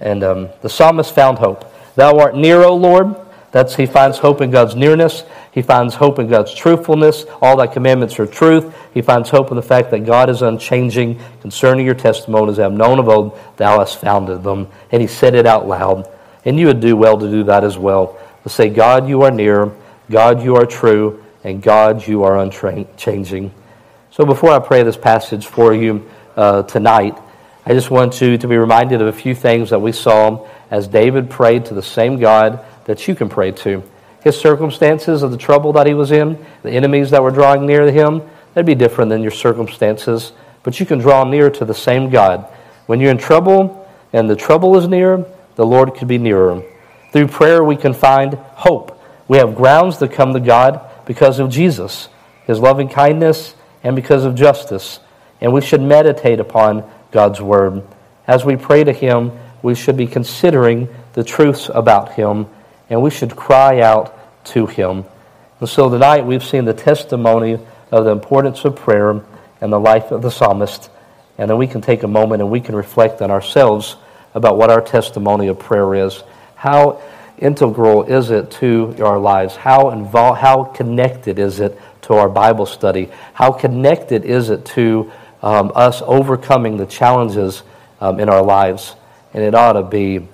And 0.00 0.22
um, 0.22 0.48
the 0.60 0.68
psalmist 0.68 1.14
found 1.14 1.38
hope. 1.38 1.64
Thou 1.94 2.18
art 2.18 2.36
near, 2.36 2.62
O 2.62 2.74
Lord. 2.74 3.16
That's 3.52 3.76
he 3.76 3.86
finds 3.86 4.18
hope 4.18 4.40
in 4.40 4.50
God's 4.50 4.74
nearness. 4.74 5.24
He 5.52 5.60
finds 5.60 5.94
hope 5.94 6.18
in 6.18 6.26
God's 6.26 6.54
truthfulness. 6.54 7.26
All 7.42 7.56
thy 7.56 7.66
commandments 7.66 8.18
are 8.18 8.26
truth. 8.26 8.74
He 8.94 9.02
finds 9.02 9.28
hope 9.28 9.50
in 9.50 9.56
the 9.56 9.62
fact 9.62 9.90
that 9.90 10.06
God 10.06 10.30
is 10.30 10.40
unchanging 10.40 11.20
concerning 11.42 11.84
your 11.84 11.94
testimonies. 11.94 12.58
I 12.58 12.62
have 12.62 12.72
known 12.72 12.98
of 12.98 13.08
old, 13.08 13.38
thou 13.58 13.78
hast 13.78 14.00
founded 14.00 14.42
them. 14.42 14.68
And 14.90 15.02
he 15.02 15.06
said 15.06 15.34
it 15.34 15.46
out 15.46 15.68
loud. 15.68 16.08
And 16.46 16.58
you 16.58 16.66
would 16.66 16.80
do 16.80 16.96
well 16.96 17.18
to 17.18 17.30
do 17.30 17.44
that 17.44 17.62
as 17.62 17.76
well. 17.76 18.18
To 18.42 18.48
say, 18.48 18.70
God, 18.70 19.06
you 19.06 19.22
are 19.22 19.30
near. 19.30 19.70
God, 20.10 20.42
you 20.42 20.56
are 20.56 20.66
true 20.66 21.22
and 21.44 21.62
God, 21.62 22.06
you 22.06 22.24
are 22.24 22.38
unchanging. 22.38 23.52
So 24.10 24.24
before 24.24 24.50
I 24.50 24.58
pray 24.58 24.82
this 24.82 24.96
passage 24.96 25.46
for 25.46 25.74
you 25.74 26.08
uh, 26.36 26.62
tonight, 26.62 27.18
I 27.64 27.72
just 27.72 27.90
want 27.90 28.20
you 28.20 28.38
to 28.38 28.48
be 28.48 28.56
reminded 28.56 29.00
of 29.00 29.08
a 29.08 29.12
few 29.12 29.34
things 29.34 29.70
that 29.70 29.80
we 29.80 29.92
saw 29.92 30.48
as 30.70 30.88
David 30.88 31.30
prayed 31.30 31.66
to 31.66 31.74
the 31.74 31.82
same 31.82 32.18
God 32.18 32.64
that 32.84 33.06
you 33.08 33.14
can 33.14 33.28
pray 33.28 33.52
to. 33.52 33.82
His 34.22 34.38
circumstances 34.38 35.22
of 35.22 35.30
the 35.30 35.36
trouble 35.36 35.72
that 35.72 35.86
he 35.86 35.94
was 35.94 36.12
in, 36.12 36.44
the 36.62 36.70
enemies 36.70 37.10
that 37.10 37.22
were 37.22 37.30
drawing 37.30 37.66
near 37.66 37.84
to 37.84 37.92
him, 37.92 38.22
they'd 38.54 38.66
be 38.66 38.74
different 38.74 39.10
than 39.10 39.22
your 39.22 39.32
circumstances, 39.32 40.32
but 40.62 40.78
you 40.78 40.86
can 40.86 40.98
draw 40.98 41.24
near 41.24 41.50
to 41.50 41.64
the 41.64 41.74
same 41.74 42.10
God. 42.10 42.46
When 42.86 43.00
you're 43.00 43.10
in 43.10 43.18
trouble 43.18 43.88
and 44.12 44.28
the 44.30 44.36
trouble 44.36 44.76
is 44.76 44.86
near, 44.86 45.24
the 45.56 45.66
Lord 45.66 45.94
could 45.94 46.08
be 46.08 46.18
nearer. 46.18 46.62
Through 47.12 47.28
prayer, 47.28 47.62
we 47.62 47.76
can 47.76 47.94
find 47.94 48.34
hope. 48.34 48.98
We 49.28 49.38
have 49.38 49.54
grounds 49.54 49.98
to 49.98 50.08
come 50.08 50.32
to 50.32 50.40
God 50.40 50.80
because 51.04 51.38
of 51.38 51.50
Jesus, 51.50 52.08
his 52.46 52.58
loving 52.58 52.88
kindness, 52.88 53.54
and 53.82 53.96
because 53.96 54.24
of 54.24 54.34
justice. 54.34 55.00
And 55.40 55.52
we 55.52 55.60
should 55.60 55.82
meditate 55.82 56.40
upon 56.40 56.88
God's 57.10 57.40
word. 57.40 57.82
As 58.26 58.44
we 58.44 58.56
pray 58.56 58.84
to 58.84 58.92
him, 58.92 59.32
we 59.62 59.74
should 59.74 59.96
be 59.96 60.06
considering 60.06 60.88
the 61.12 61.24
truths 61.24 61.70
about 61.72 62.12
him, 62.12 62.46
and 62.92 63.00
we 63.00 63.08
should 63.08 63.34
cry 63.34 63.80
out 63.80 64.44
to 64.44 64.66
him. 64.66 65.06
And 65.60 65.68
so 65.68 65.88
tonight 65.88 66.26
we've 66.26 66.44
seen 66.44 66.66
the 66.66 66.74
testimony 66.74 67.58
of 67.90 68.04
the 68.04 68.10
importance 68.10 68.66
of 68.66 68.76
prayer 68.76 69.22
and 69.62 69.72
the 69.72 69.80
life 69.80 70.10
of 70.10 70.20
the 70.20 70.30
psalmist. 70.30 70.90
And 71.38 71.48
then 71.48 71.56
we 71.56 71.66
can 71.66 71.80
take 71.80 72.02
a 72.02 72.06
moment 72.06 72.42
and 72.42 72.50
we 72.50 72.60
can 72.60 72.76
reflect 72.76 73.22
on 73.22 73.30
ourselves 73.30 73.96
about 74.34 74.58
what 74.58 74.70
our 74.70 74.82
testimony 74.82 75.46
of 75.46 75.58
prayer 75.58 75.94
is. 75.94 76.22
How 76.54 77.00
integral 77.38 78.02
is 78.02 78.28
it 78.28 78.50
to 78.60 78.94
our 79.02 79.18
lives? 79.18 79.56
How 79.56 79.88
involved, 79.88 80.40
how 80.40 80.64
connected 80.64 81.38
is 81.38 81.60
it 81.60 81.80
to 82.02 82.14
our 82.14 82.28
Bible 82.28 82.66
study? 82.66 83.08
How 83.32 83.52
connected 83.52 84.26
is 84.26 84.50
it 84.50 84.66
to 84.66 85.10
um, 85.40 85.72
us 85.74 86.02
overcoming 86.04 86.76
the 86.76 86.86
challenges 86.86 87.62
um, 88.02 88.20
in 88.20 88.28
our 88.28 88.42
lives? 88.42 88.94
And 89.32 89.42
it 89.42 89.54
ought 89.54 89.72
to 89.72 89.82
be 89.82 90.28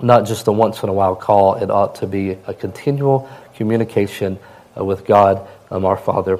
not 0.00 0.26
just 0.26 0.46
a 0.46 0.52
once 0.52 0.82
in 0.82 0.88
a 0.88 0.92
while 0.92 1.16
call, 1.16 1.54
it 1.56 1.70
ought 1.70 1.96
to 1.96 2.06
be 2.06 2.30
a 2.46 2.54
continual 2.54 3.28
communication 3.54 4.38
uh, 4.78 4.84
with 4.84 5.04
God, 5.06 5.46
um, 5.70 5.84
our 5.84 5.96
Father. 5.96 6.38